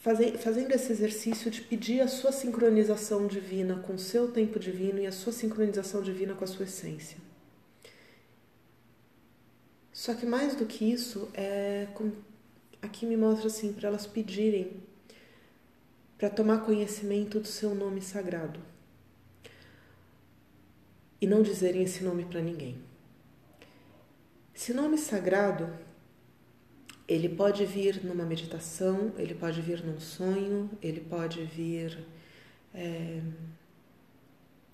fazer, 0.00 0.38
fazendo 0.38 0.70
esse 0.70 0.92
exercício 0.92 1.50
de 1.50 1.60
pedir 1.62 2.00
a 2.00 2.08
sua 2.08 2.30
sincronização 2.30 3.26
divina 3.26 3.80
com 3.80 3.94
o 3.94 3.98
seu 3.98 4.30
tempo 4.30 4.60
divino 4.60 5.00
e 5.00 5.06
a 5.06 5.12
sua 5.12 5.32
sincronização 5.32 6.02
divina 6.02 6.34
com 6.34 6.44
a 6.44 6.46
sua 6.46 6.64
essência. 6.64 7.18
Só 9.92 10.14
que 10.14 10.24
mais 10.24 10.54
do 10.54 10.66
que 10.66 10.84
isso, 10.90 11.28
é, 11.34 11.88
aqui 12.80 13.04
me 13.04 13.16
mostra 13.16 13.48
assim, 13.48 13.72
para 13.72 13.88
elas 13.88 14.06
pedirem 14.06 14.72
para 16.16 16.30
tomar 16.30 16.64
conhecimento 16.64 17.40
do 17.40 17.48
seu 17.48 17.74
nome 17.74 18.00
sagrado 18.00 18.60
e 21.20 21.26
não 21.26 21.42
dizerem 21.42 21.82
esse 21.82 22.02
nome 22.02 22.24
para 22.24 22.40
ninguém. 22.40 22.78
Esse 24.54 24.72
nome 24.72 24.98
sagrado, 24.98 25.70
ele 27.06 27.28
pode 27.28 27.64
vir 27.66 28.04
numa 28.04 28.24
meditação, 28.24 29.12
ele 29.18 29.34
pode 29.34 29.60
vir 29.60 29.84
num 29.84 29.98
sonho, 29.98 30.70
ele 30.82 31.00
pode 31.00 31.44
vir 31.44 31.98
é, 32.74 33.20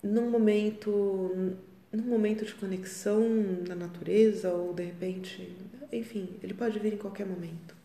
num 0.03 0.29
momento 0.29 1.57
num 1.91 2.03
momento 2.03 2.45
de 2.45 2.53
conexão 2.53 3.27
na 3.67 3.73
natureza 3.73 4.51
ou 4.51 4.73
de 4.73 4.83
repente, 4.83 5.55
enfim, 5.91 6.29
ele 6.43 6.53
pode 6.53 6.77
vir 6.79 6.93
em 6.93 6.97
qualquer 6.97 7.25
momento. 7.25 7.75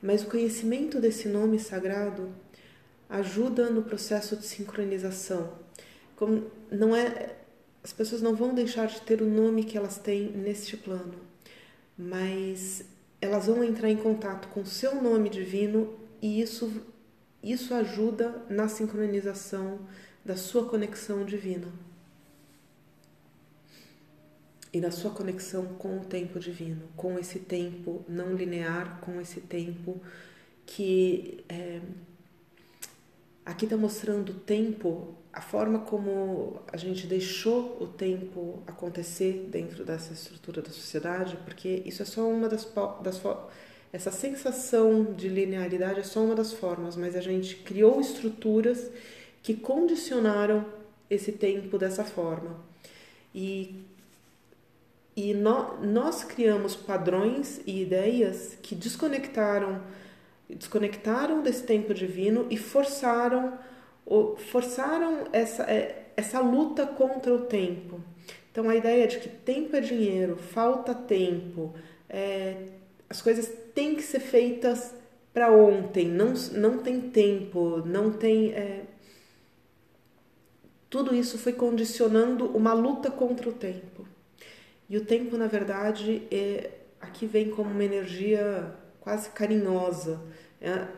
Mas 0.00 0.22
o 0.22 0.28
conhecimento 0.28 1.00
desse 1.00 1.28
nome 1.28 1.58
sagrado 1.58 2.32
ajuda 3.08 3.68
no 3.68 3.82
processo 3.82 4.36
de 4.36 4.46
sincronização 4.46 5.52
como 6.16 6.50
não 6.70 6.94
é 6.94 7.36
as 7.82 7.92
pessoas 7.92 8.20
não 8.20 8.34
vão 8.34 8.54
deixar 8.54 8.86
de 8.86 9.00
ter 9.00 9.22
o 9.22 9.26
nome 9.26 9.64
que 9.64 9.76
elas 9.76 9.96
têm 9.96 10.30
neste 10.32 10.76
plano, 10.76 11.14
mas 11.96 12.84
elas 13.20 13.46
vão 13.46 13.64
entrar 13.64 13.88
em 13.88 13.96
contato 13.96 14.48
com 14.48 14.60
o 14.60 14.66
seu 14.66 15.00
nome 15.02 15.28
divino 15.28 15.98
e 16.20 16.40
isso 16.40 16.82
isso 17.42 17.72
ajuda 17.72 18.44
na 18.50 18.68
sincronização 18.68 19.80
da 20.22 20.36
sua 20.36 20.68
conexão 20.68 21.24
divina 21.24 21.72
e 24.72 24.80
da 24.80 24.90
sua 24.90 25.10
conexão 25.10 25.64
com 25.78 25.98
o 25.98 26.04
tempo 26.04 26.38
divino, 26.38 26.82
com 26.96 27.18
esse 27.18 27.38
tempo 27.40 28.04
não 28.06 28.34
linear, 28.34 29.00
com 29.00 29.18
esse 29.20 29.40
tempo 29.40 30.00
que 30.66 31.42
é, 31.48 31.80
aqui 33.44 33.64
está 33.64 33.76
mostrando 33.76 34.30
o 34.32 34.34
tempo 34.34 35.16
a 35.32 35.40
forma 35.40 35.80
como 35.80 36.60
a 36.72 36.76
gente 36.76 37.06
deixou 37.06 37.76
o 37.80 37.86
tempo 37.86 38.62
acontecer 38.66 39.48
dentro 39.50 39.84
dessa 39.84 40.12
estrutura 40.12 40.60
da 40.60 40.70
sociedade, 40.70 41.36
porque 41.44 41.82
isso 41.86 42.02
é 42.02 42.04
só 42.04 42.28
uma 42.28 42.48
das, 42.48 42.66
das 43.02 43.20
essa 43.92 44.10
sensação 44.10 45.14
de 45.14 45.28
linearidade 45.28 46.00
é 46.00 46.04
só 46.04 46.20
uma 46.20 46.34
das 46.34 46.52
formas, 46.52 46.96
mas 46.96 47.16
a 47.16 47.20
gente 47.20 47.56
criou 47.56 48.00
estruturas 48.00 48.90
que 49.42 49.54
condicionaram 49.54 50.64
esse 51.08 51.32
tempo 51.32 51.76
dessa 51.76 52.04
forma. 52.04 52.56
E, 53.34 53.84
e 55.16 55.34
no, 55.34 55.84
nós 55.84 56.22
criamos 56.22 56.76
padrões 56.76 57.60
e 57.66 57.82
ideias 57.82 58.56
que 58.62 58.76
desconectaram, 58.76 59.82
desconectaram 60.48 61.42
desse 61.42 61.64
tempo 61.64 61.92
divino 61.92 62.46
e 62.48 62.56
forçaram 62.56 63.58
forçaram 64.50 65.28
essa, 65.32 65.62
é, 65.64 66.12
essa 66.16 66.40
luta 66.40 66.86
contra 66.86 67.34
o 67.34 67.42
tempo. 67.42 68.00
Então 68.50 68.68
a 68.68 68.74
ideia 68.74 69.06
de 69.06 69.18
que 69.18 69.28
tempo 69.28 69.76
é 69.76 69.80
dinheiro, 69.80 70.36
falta 70.36 70.94
tempo, 70.94 71.74
é, 72.08 72.56
as 73.08 73.22
coisas 73.22 73.50
têm 73.74 73.94
que 73.94 74.02
ser 74.02 74.20
feitas 74.20 74.94
para 75.32 75.52
ontem, 75.52 76.08
não, 76.08 76.34
não 76.52 76.78
tem 76.78 77.00
tempo, 77.00 77.78
não 77.86 78.12
tem. 78.12 78.52
É, 78.52 78.84
tudo 80.88 81.14
isso 81.14 81.38
foi 81.38 81.52
condicionando 81.52 82.46
uma 82.46 82.72
luta 82.72 83.10
contra 83.10 83.48
o 83.48 83.52
tempo. 83.52 84.06
E 84.88 84.96
o 84.96 85.04
tempo, 85.04 85.36
na 85.36 85.46
verdade, 85.46 86.22
é, 86.32 86.70
aqui 87.00 87.26
vem 87.26 87.48
como 87.50 87.70
uma 87.70 87.84
energia 87.84 88.74
quase 89.00 89.30
carinhosa, 89.30 90.20
é, 90.20 90.24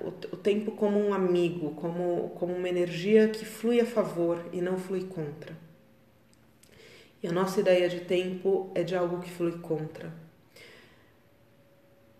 o, 0.00 0.08
o, 0.08 0.36
tempo 0.36 0.72
como 0.72 0.98
um 0.98 1.14
amigo, 1.14 1.70
como, 1.74 2.30
como 2.30 2.52
uma 2.52 2.68
energia 2.68 3.28
que 3.28 3.44
flui 3.44 3.80
a 3.80 3.86
favor 3.86 4.44
e 4.52 4.60
não 4.60 4.76
flui 4.76 5.04
contra. 5.04 5.56
E 7.22 7.28
a 7.28 7.32
nossa 7.32 7.60
ideia 7.60 7.88
de 7.88 8.00
tempo 8.00 8.72
é 8.74 8.82
de 8.82 8.96
algo 8.96 9.20
que 9.20 9.30
flui 9.30 9.52
contra. 9.58 10.12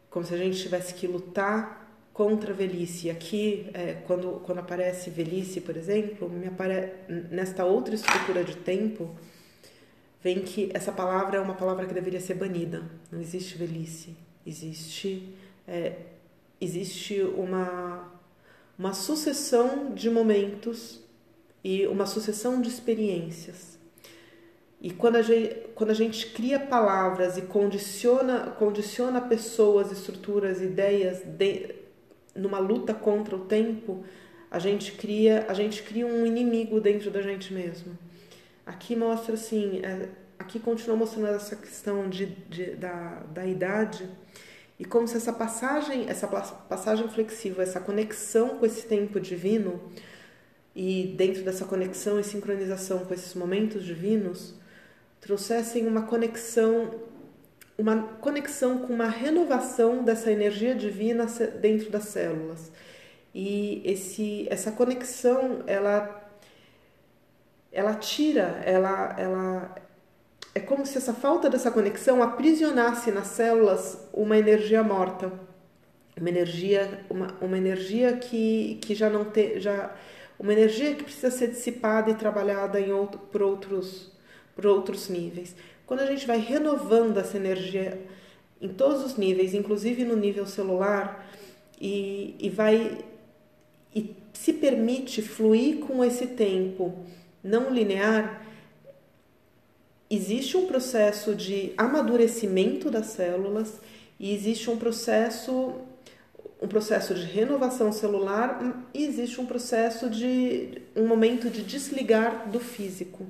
Como 0.09 0.25
se 0.25 0.33
a 0.33 0.37
gente 0.37 0.61
tivesse 0.61 0.95
que 0.95 1.09
lutar 1.09 1.83
contra 2.13 2.53
a 2.53 2.55
velhice. 2.55 3.11
Aqui, 3.11 3.69
é, 3.75 3.95
quando, 4.07 4.41
quando 4.45 4.59
aparece 4.59 5.11
velhice, 5.11 5.61
por 5.61 5.77
exemplo, 5.77 6.29
me 6.29 6.47
apare... 6.47 6.93
nesta 7.09 7.65
outra 7.65 7.95
estrutura 7.95 8.45
de 8.45 8.57
tempo, 8.57 9.11
vem 10.23 10.41
que 10.41 10.71
essa 10.73 10.93
palavra 10.93 11.39
é 11.39 11.41
uma 11.41 11.55
palavra 11.55 11.87
que 11.87 11.95
deveria 11.95 12.21
ser 12.21 12.35
banida. 12.35 12.83
Não 13.11 13.21
existe 13.21 13.59
velhice. 13.59 14.15
Existe, 14.47 15.35
é, 15.67 15.97
existe 16.63 17.21
uma, 17.23 18.09
uma 18.79 18.93
sucessão 18.93 19.93
de 19.93 20.09
momentos 20.09 21.01
e 21.65 21.87
uma 21.87 22.07
sucessão 22.07 22.61
de 22.61 22.69
experiências. 22.69 23.79
E 24.81 24.91
quando 24.91 25.17
a 25.17 25.23
gente, 25.23 25.55
quando 25.75 25.91
a 25.91 25.95
gente 25.95 26.27
cria 26.33 26.59
palavras 26.59 27.37
e 27.37 27.43
condiciona, 27.43 28.51
condiciona 28.59 29.21
pessoas, 29.21 29.93
estruturas, 29.93 30.61
ideias 30.61 31.21
de, 31.21 31.75
numa 32.35 32.59
luta 32.59 32.93
contra 32.93 33.37
o 33.37 33.45
tempo, 33.45 34.05
a 34.51 34.59
gente 34.59 34.93
cria, 34.93 35.47
a 35.49 35.55
gente 35.55 35.83
cria 35.83 36.07
um 36.07 36.27
inimigo 36.27 36.81
dentro 36.81 37.11
da 37.11 37.23
gente 37.23 37.53
mesmo. 37.55 37.97
Aqui 38.67 38.97
mostra 38.97 39.35
assim, 39.35 39.81
é, 39.85 40.09
aqui 40.39 40.59
continua 40.59 40.97
mostrando 40.97 41.29
essa 41.29 41.55
questão 41.55 42.09
de, 42.09 42.27
de, 42.27 42.75
da, 42.75 43.23
da 43.33 43.47
idade 43.47 44.09
e 44.79 44.85
como 44.85 45.07
se 45.07 45.17
essa 45.17 45.33
passagem, 45.33 46.09
essa 46.09 46.27
passagem 46.27 47.09
flexível, 47.09 47.63
essa 47.63 47.81
conexão 47.81 48.59
com 48.59 48.67
esse 48.67 48.87
tempo 48.87 49.21
divino 49.21 49.81
e 50.75 51.15
dentro 51.17 51.43
dessa 51.43 51.65
conexão 51.65 52.19
e 52.19 52.25
sincronização 52.25 53.05
com 53.05 53.13
esses 53.15 53.35
momentos 53.35 53.85
divinos 53.85 54.55
trouxessem 55.21 55.87
uma 55.87 56.03
conexão 56.03 56.91
uma 57.79 58.03
conexão 58.21 58.79
com 58.79 58.93
uma 58.93 59.09
renovação 59.09 60.05
dessa 60.05 60.31
energia 60.31 60.75
divina 60.75 61.27
dentro 61.61 61.91
das 61.91 62.05
células. 62.05 62.71
E 63.35 63.83
esse, 63.85 64.47
essa 64.51 64.71
conexão, 64.71 65.63
ela, 65.67 66.31
ela 67.73 67.95
tira, 67.95 68.63
ela, 68.65 69.17
ela 69.19 69.75
é 70.55 70.61
como 70.61 70.85
se 70.85 70.99
essa 70.99 71.15
falta 71.15 71.49
dessa 71.49 71.71
conexão 71.71 72.23
aprisionasse 72.23 73.11
nas 73.11 73.29
células 73.29 73.99
uma 74.13 74.37
energia 74.37 74.83
morta, 74.83 75.33
uma 76.19 76.29
energia, 76.29 77.05
uma, 77.09 77.35
uma 77.41 77.57
energia 77.57 78.17
que, 78.17 78.79
que 78.83 78.95
já 78.95 79.09
não 79.09 79.25
tem, 79.25 79.59
já 79.61 79.95
uma 80.39 80.53
energia 80.53 80.95
que 80.95 81.05
precisa 81.05 81.31
ser 81.31 81.49
dissipada 81.49 82.11
e 82.11 82.15
trabalhada 82.15 82.81
em 82.81 82.93
outro, 82.93 83.19
por 83.19 83.43
outros 83.43 84.13
por 84.55 84.67
outros 84.67 85.09
níveis. 85.09 85.55
Quando 85.87 86.01
a 86.01 86.07
gente 86.07 86.27
vai 86.27 86.39
renovando 86.39 87.19
essa 87.19 87.37
energia 87.37 88.01
em 88.61 88.69
todos 88.69 89.05
os 89.05 89.17
níveis, 89.17 89.55
inclusive 89.55 90.05
no 90.05 90.17
nível 90.17 90.47
celular, 90.47 91.27
e, 91.81 92.37
e 92.39 92.49
vai 92.49 92.99
e 93.95 94.15
se 94.33 94.53
permite 94.53 95.21
fluir 95.21 95.79
com 95.79 96.05
esse 96.05 96.29
tempo 96.29 97.05
não 97.43 97.71
linear, 97.71 98.43
existe 100.15 100.57
um 100.57 100.67
processo 100.67 101.35
de 101.35 101.73
amadurecimento 101.77 102.91
das 102.91 103.07
células 103.07 103.81
e 104.19 104.35
existe 104.35 104.71
um 104.71 104.77
processo 104.77 105.75
um 106.61 106.69
processo 106.69 107.13
de 107.13 107.25
renovação 107.25 107.91
celular 107.91 108.87
e 108.95 109.05
existe 109.05 109.41
um 109.41 109.47
processo 109.47 110.09
de 110.09 110.81
um 110.95 111.09
momento 111.09 111.51
de 111.51 111.63
desligar 111.63 112.49
do 112.49 112.61
físico 112.61 113.27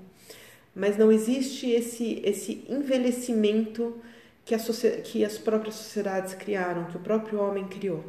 mas 0.75 0.97
não 0.97 1.13
existe 1.13 1.71
esse, 1.71 2.21
esse 2.25 2.65
envelhecimento 2.69 4.01
que, 4.45 4.55
a, 4.55 4.59
que 5.05 5.25
as 5.25 5.39
próprias 5.39 5.75
sociedades 5.75 6.35
criaram, 6.35 6.87
que 6.87 6.97
o 6.97 7.01
próprio 7.01 7.41
homem 7.41 7.67
criou. 7.69 8.05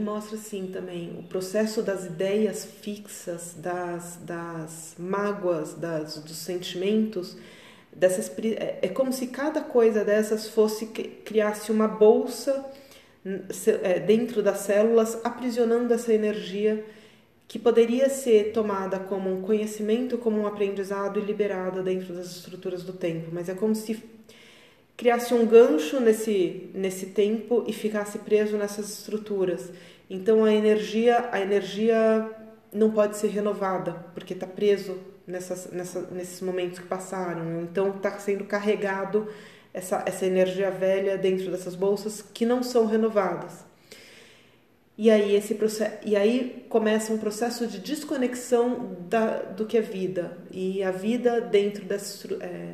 Mostra 0.00 0.36
assim 0.36 0.68
também 0.68 1.16
o 1.18 1.22
processo 1.22 1.82
das 1.82 2.04
ideias 2.04 2.64
fixas, 2.64 3.54
das, 3.58 4.18
das 4.22 4.94
mágoas, 4.98 5.74
das, 5.74 6.18
dos 6.18 6.36
sentimentos 6.36 7.36
dessas 7.96 8.30
é, 8.38 8.78
é 8.82 8.88
como 8.88 9.12
se 9.12 9.28
cada 9.28 9.62
coisa 9.62 10.04
dessas 10.04 10.48
fosse 10.48 10.86
criasse 10.86 11.72
uma 11.72 11.88
bolsa 11.88 12.64
é, 13.82 13.98
dentro 13.98 14.42
das 14.42 14.58
células 14.60 15.18
aprisionando 15.24 15.92
essa 15.92 16.12
energia 16.12 16.84
que 17.48 17.58
poderia 17.58 18.08
ser 18.10 18.52
tomada 18.52 18.98
como 18.98 19.32
um 19.32 19.40
conhecimento, 19.40 20.18
como 20.18 20.40
um 20.40 20.46
aprendizado 20.46 21.18
e 21.18 21.22
liberada 21.22 21.82
dentro 21.82 22.12
das 22.12 22.26
estruturas 22.36 22.82
do 22.82 22.92
tempo, 22.92 23.30
mas 23.32 23.48
é 23.48 23.54
como 23.54 23.74
se 23.74 23.94
criasse 24.96 25.34
um 25.34 25.46
gancho 25.46 26.00
nesse 26.00 26.70
nesse 26.74 27.06
tempo 27.06 27.64
e 27.66 27.72
ficasse 27.72 28.18
preso 28.18 28.56
nessas 28.56 28.88
estruturas. 28.88 29.70
Então 30.08 30.44
a 30.44 30.52
energia, 30.52 31.28
a 31.32 31.40
energia 31.40 32.30
não 32.72 32.90
pode 32.90 33.16
ser 33.16 33.28
renovada 33.28 33.92
porque 34.14 34.34
está 34.34 34.46
preso 34.46 34.98
nessas, 35.26 35.70
nessa, 35.72 36.02
nesses 36.12 36.40
momentos 36.40 36.78
que 36.78 36.86
passaram. 36.86 37.62
Então 37.62 37.90
está 37.90 38.18
sendo 38.18 38.44
carregado 38.44 39.28
essa, 39.74 40.02
essa 40.06 40.24
energia 40.24 40.70
velha 40.70 41.18
dentro 41.18 41.50
dessas 41.50 41.74
bolsas 41.74 42.22
que 42.22 42.46
não 42.46 42.62
são 42.62 42.86
renovadas. 42.86 43.64
E 44.98 45.10
aí, 45.10 45.36
esse 45.36 45.58
e 46.06 46.16
aí 46.16 46.64
começa 46.70 47.12
um 47.12 47.18
processo 47.18 47.66
de 47.66 47.78
desconexão 47.80 48.96
da, 49.00 49.42
do 49.42 49.66
que 49.66 49.76
é 49.76 49.82
vida. 49.82 50.38
E 50.50 50.82
a 50.82 50.90
vida 50.90 51.38
dentro 51.40 51.84
dessa. 51.84 52.34
É, 52.42 52.72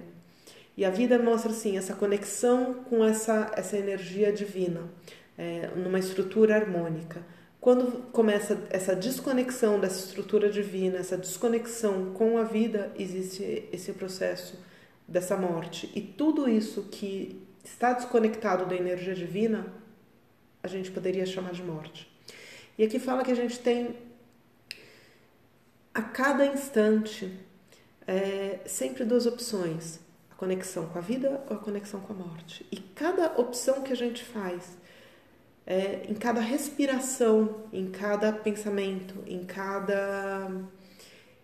e 0.76 0.84
a 0.84 0.90
vida 0.90 1.18
mostra 1.18 1.50
assim, 1.50 1.76
essa 1.76 1.94
conexão 1.94 2.74
com 2.84 3.04
essa, 3.04 3.50
essa 3.56 3.76
energia 3.76 4.32
divina, 4.32 4.90
é, 5.36 5.68
numa 5.76 5.98
estrutura 5.98 6.56
harmônica. 6.56 7.24
Quando 7.60 8.10
começa 8.10 8.58
essa 8.70 8.96
desconexão 8.96 9.78
dessa 9.78 10.04
estrutura 10.06 10.50
divina, 10.50 10.98
essa 10.98 11.16
desconexão 11.16 12.12
com 12.12 12.38
a 12.38 12.42
vida, 12.42 12.92
existe 12.98 13.68
esse 13.72 13.92
processo 13.92 14.58
dessa 15.06 15.36
morte. 15.36 15.90
E 15.94 16.00
tudo 16.00 16.48
isso 16.48 16.84
que 16.90 17.40
está 17.62 17.92
desconectado 17.92 18.66
da 18.66 18.74
energia 18.74 19.14
divina, 19.14 19.66
a 20.62 20.68
gente 20.68 20.90
poderia 20.90 21.26
chamar 21.26 21.52
de 21.52 21.62
morte. 21.62 22.10
E 22.78 22.84
aqui 22.84 22.98
fala 22.98 23.22
que 23.22 23.30
a 23.30 23.36
gente 23.36 23.58
tem 23.58 23.94
a 25.94 26.02
cada 26.02 26.46
instante 26.46 27.32
é, 28.06 28.60
sempre 28.66 29.04
duas 29.04 29.26
opções: 29.26 30.00
conexão 30.42 30.86
com 30.86 30.98
a 30.98 31.00
vida 31.00 31.40
ou 31.48 31.56
a 31.56 31.60
conexão 31.60 32.00
com 32.00 32.12
a 32.12 32.16
morte. 32.16 32.66
E 32.72 32.76
cada 32.76 33.26
opção 33.40 33.80
que 33.82 33.92
a 33.92 33.96
gente 33.96 34.24
faz 34.24 34.76
é, 35.64 36.02
em 36.08 36.14
cada 36.14 36.40
respiração, 36.40 37.62
em 37.72 37.88
cada 37.92 38.32
pensamento, 38.32 39.14
em 39.24 39.44
cada, 39.44 40.50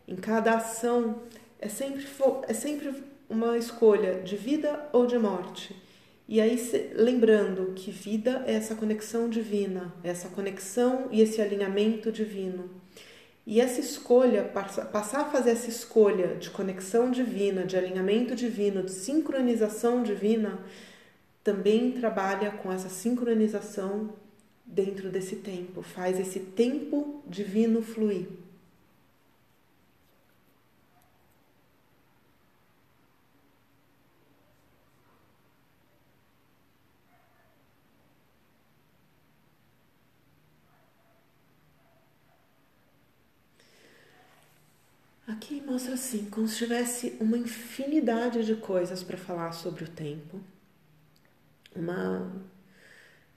em 0.09 0.17
cada 0.17 0.57
ação, 0.57 1.23
é 1.61 1.69
sempre, 1.69 2.05
é 2.49 2.53
sempre 2.53 2.93
uma 3.31 3.57
escolha 3.57 4.21
de 4.21 4.37
vida 4.37 4.89
ou 4.93 5.07
de 5.07 5.17
morte. 5.17 5.81
E 6.27 6.41
aí, 6.41 6.59
lembrando 6.97 7.75
que 7.75 7.93
vida 7.93 8.43
é 8.49 8.55
essa 8.55 8.75
conexão 8.75 9.29
divina, 9.29 9.95
essa 10.03 10.29
conexão 10.29 11.07
e 11.13 11.23
esse 11.23 11.41
alinhamento 11.41 12.11
divino. 12.11 12.69
E 13.51 13.63
essa 13.63 13.81
escolha, 13.81 14.45
passar 14.45 15.23
a 15.23 15.25
fazer 15.25 15.53
essa 15.53 15.71
escolha 15.71 16.37
de 16.37 16.51
conexão 16.51 17.11
divina, 17.11 17.65
de 17.65 17.79
alinhamento 17.79 18.35
divino, 18.37 18.83
de 18.83 18.91
sincronização 18.91 20.03
divina, 20.03 20.59
também 21.43 21.93
trabalha 21.93 22.51
com 22.51 22.71
essa 22.71 22.91
sincronização 22.91 24.11
dentro 24.67 25.09
desse 25.09 25.37
tempo, 25.37 25.81
faz 25.81 26.21
esse 26.21 26.41
tempo 26.41 27.23
divino 27.27 27.81
fluir. 27.81 28.27
Aqui 45.49 45.63
mostra 45.63 45.95
assim, 45.95 46.29
como 46.29 46.47
se 46.47 46.59
tivesse 46.59 47.17
uma 47.19 47.39
infinidade 47.39 48.45
de 48.45 48.55
coisas 48.55 49.03
para 49.03 49.17
falar 49.17 49.53
sobre 49.53 49.85
o 49.85 49.89
tempo, 49.89 50.39
uma 51.75 52.31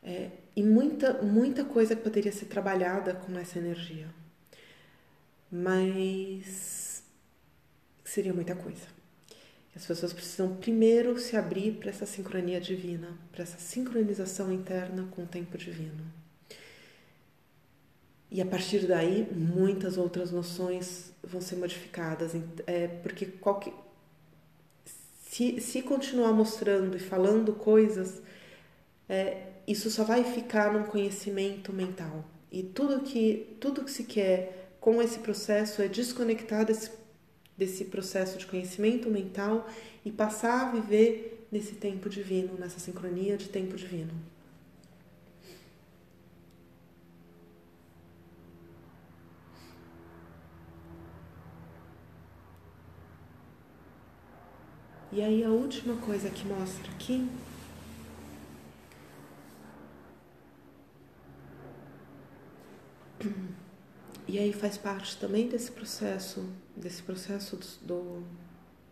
é, 0.04 0.30
e 0.54 0.62
muita 0.62 1.24
muita 1.24 1.64
coisa 1.64 1.96
que 1.96 2.02
poderia 2.02 2.34
ser 2.34 2.48
trabalhada 2.48 3.14
com 3.14 3.40
essa 3.40 3.60
energia, 3.60 4.10
mas 5.50 7.02
seria 8.04 8.34
muita 8.34 8.58
coisa. 8.58 8.88
As 9.74 9.86
pessoas 9.86 10.12
precisam 10.12 10.58
primeiro 10.58 11.18
se 11.18 11.38
abrir 11.38 11.78
para 11.78 11.92
essa 11.92 12.06
sincronia 12.06 12.60
divina, 12.60 13.18
para 13.32 13.44
essa 13.44 13.58
sincronização 13.58 14.52
interna 14.52 15.08
com 15.12 15.24
o 15.24 15.28
tempo 15.28 15.58
divino. 15.58 16.21
E 18.32 18.42
a 18.42 18.46
partir 18.46 18.88
daí, 18.88 19.28
muitas 19.36 19.98
outras 19.98 20.32
noções 20.32 21.12
vão 21.22 21.42
ser 21.42 21.58
modificadas. 21.58 22.32
É, 22.66 22.88
porque 22.88 23.26
qualquer, 23.26 23.74
se, 25.28 25.60
se 25.60 25.82
continuar 25.82 26.32
mostrando 26.32 26.96
e 26.96 27.00
falando 27.00 27.52
coisas, 27.52 28.22
é, 29.10 29.48
isso 29.68 29.92
só 29.92 30.06
vai 30.06 30.24
ficar 30.24 30.72
num 30.72 30.84
conhecimento 30.84 31.74
mental. 31.74 32.24
E 32.50 32.64
tudo 32.64 33.02
que, 33.02 33.58
tudo 33.60 33.84
que 33.84 33.92
se 33.92 34.06
quer 34.06 34.76
com 34.80 35.02
esse 35.02 35.20
processo 35.20 35.82
é 35.82 35.90
desconectar 35.90 36.66
desse, 36.66 36.92
desse 37.58 37.86
processo 37.86 38.38
de 38.38 38.46
conhecimento 38.46 39.10
mental 39.10 39.70
e 40.06 40.12
passar 40.12 40.68
a 40.68 40.72
viver 40.72 41.48
nesse 41.52 41.76
tempo 41.76 42.10
divino, 42.10 42.58
nessa 42.58 42.80
sincronia 42.80 43.36
de 43.36 43.50
tempo 43.50 43.76
divino. 43.76 44.14
E 55.14 55.22
aí 55.22 55.44
a 55.44 55.50
última 55.50 55.96
coisa 55.98 56.30
que 56.30 56.46
mostra 56.48 56.90
aqui 56.92 57.28
E 64.32 64.40
aí 64.40 64.54
faz 64.54 64.78
parte 64.78 65.18
também 65.18 65.50
desse 65.50 65.70
processo, 65.70 66.50
desse 66.74 67.04
processo 67.04 67.60
do, 67.82 68.24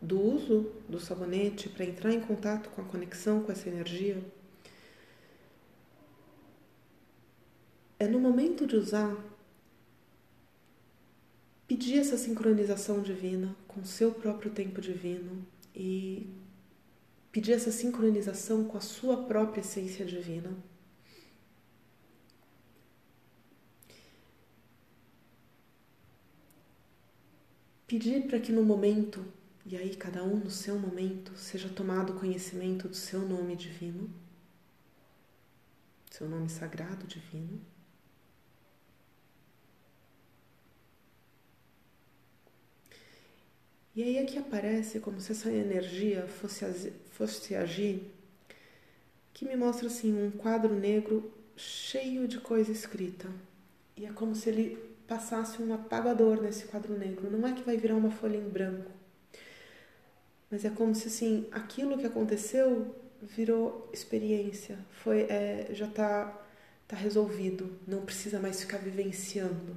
do 0.01 0.21
uso 0.21 0.69
do 0.89 0.99
sabonete 0.99 1.69
para 1.69 1.85
entrar 1.85 2.11
em 2.11 2.19
contato 2.19 2.69
com 2.71 2.81
a 2.81 2.83
conexão 2.83 3.41
com 3.41 3.49
essa 3.49 3.69
energia. 3.69 4.21
É 7.97 8.05
no 8.05 8.19
momento 8.19 8.67
de 8.67 8.75
usar 8.75 9.15
pedir 11.65 11.99
essa 11.99 12.17
sincronização 12.17 13.01
divina 13.01 13.55
com 13.65 13.79
o 13.79 13.85
seu 13.85 14.11
próprio 14.11 14.51
tempo 14.51 14.81
divino, 14.81 15.45
e 15.79 16.29
pedir 17.31 17.53
essa 17.53 17.71
sincronização 17.71 18.65
com 18.65 18.77
a 18.77 18.81
sua 18.81 19.23
própria 19.23 19.61
essência 19.61 20.05
divina. 20.05 20.53
Pedir 27.87 28.27
para 28.27 28.41
que 28.41 28.51
no 28.51 28.61
momento, 28.61 29.25
e 29.65 29.77
aí 29.77 29.95
cada 29.95 30.21
um 30.21 30.35
no 30.35 30.51
seu 30.51 30.77
momento, 30.77 31.35
seja 31.37 31.69
tomado 31.69 32.13
conhecimento 32.19 32.89
do 32.89 32.95
seu 32.95 33.21
nome 33.21 33.55
divino, 33.55 34.13
seu 36.11 36.27
nome 36.27 36.49
sagrado 36.49 37.07
divino. 37.07 37.61
E 43.99 44.03
aí 44.03 44.17
aqui 44.17 44.39
aparece 44.39 45.01
como 45.01 45.19
se 45.19 45.33
essa 45.33 45.51
energia 45.51 46.25
fosse, 46.25 46.93
fosse 47.11 47.53
agir, 47.53 48.01
que 49.33 49.43
me 49.43 49.57
mostra 49.57 49.87
assim 49.87 50.13
um 50.13 50.31
quadro 50.31 50.73
negro 50.73 51.33
cheio 51.57 52.25
de 52.25 52.39
coisa 52.39 52.71
escrita. 52.71 53.27
E 53.97 54.05
é 54.05 54.13
como 54.13 54.33
se 54.33 54.47
ele 54.47 54.77
passasse 55.05 55.61
um 55.61 55.73
apagador 55.73 56.41
nesse 56.41 56.63
quadro 56.67 56.97
negro. 56.97 57.29
Não 57.29 57.45
é 57.45 57.51
que 57.51 57.61
vai 57.61 57.75
virar 57.75 57.95
uma 57.95 58.09
folha 58.09 58.37
em 58.37 58.47
branco, 58.47 58.89
mas 60.49 60.63
é 60.63 60.69
como 60.69 60.95
se 60.95 61.09
assim 61.09 61.49
aquilo 61.51 61.97
que 61.97 62.07
aconteceu 62.07 62.95
virou 63.21 63.89
experiência, 63.91 64.79
foi 64.91 65.23
é, 65.23 65.71
já 65.73 65.87
está 65.87 66.41
tá 66.87 66.95
resolvido, 66.95 67.77
não 67.85 68.05
precisa 68.05 68.39
mais 68.39 68.61
ficar 68.61 68.77
vivenciando. 68.77 69.75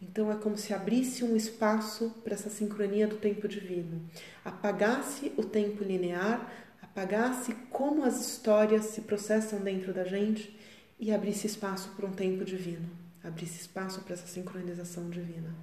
Então 0.00 0.32
é 0.32 0.36
como 0.36 0.56
se 0.56 0.72
abrisse 0.72 1.22
um 1.22 1.36
espaço 1.36 2.10
para 2.24 2.32
essa 2.32 2.48
sincronia 2.48 3.06
do 3.06 3.16
tempo 3.16 3.46
divino, 3.46 4.08
apagasse 4.44 5.32
o 5.36 5.44
tempo 5.44 5.84
linear, 5.84 6.50
apagasse 6.80 7.54
como 7.70 8.02
as 8.02 8.20
histórias 8.20 8.86
se 8.86 9.02
processam 9.02 9.60
dentro 9.60 9.92
da 9.92 10.04
gente 10.04 10.58
e 10.98 11.12
abrisse 11.12 11.46
espaço 11.46 11.90
para 11.90 12.06
um 12.06 12.12
tempo 12.12 12.44
divino, 12.44 12.88
abrisse 13.22 13.60
espaço 13.60 14.00
para 14.00 14.14
essa 14.14 14.26
sincronização 14.26 15.10
divina. 15.10 15.54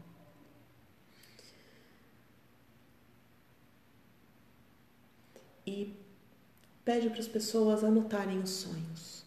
E 5.65 5.93
pede 6.85 7.09
para 7.09 7.19
as 7.19 7.27
pessoas 7.27 7.83
anotarem 7.83 8.39
os 8.39 8.51
sonhos. 8.51 9.25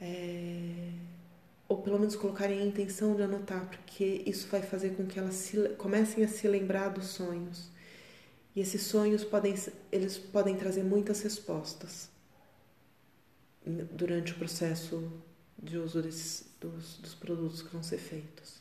É 0.00 1.05
ou 1.68 1.82
pelo 1.82 1.98
menos 1.98 2.14
colocarem 2.14 2.60
a 2.60 2.64
intenção 2.64 3.14
de 3.14 3.22
anotar, 3.22 3.68
porque 3.68 4.22
isso 4.26 4.46
vai 4.48 4.62
fazer 4.62 4.90
com 4.90 5.06
que 5.06 5.18
elas 5.18 5.34
se, 5.34 5.68
comecem 5.70 6.24
a 6.24 6.28
se 6.28 6.46
lembrar 6.46 6.90
dos 6.90 7.06
sonhos. 7.06 7.68
E 8.54 8.60
esses 8.60 8.82
sonhos 8.82 9.24
podem, 9.24 9.54
eles 9.90 10.16
podem 10.16 10.56
trazer 10.56 10.82
muitas 10.82 11.20
respostas 11.22 12.08
durante 13.92 14.32
o 14.32 14.36
processo 14.36 15.12
de 15.60 15.76
uso 15.76 16.00
desses, 16.00 16.46
dos, 16.60 16.98
dos 16.98 17.14
produtos 17.14 17.62
que 17.62 17.72
vão 17.72 17.82
ser 17.82 17.98
feitos. 17.98 18.55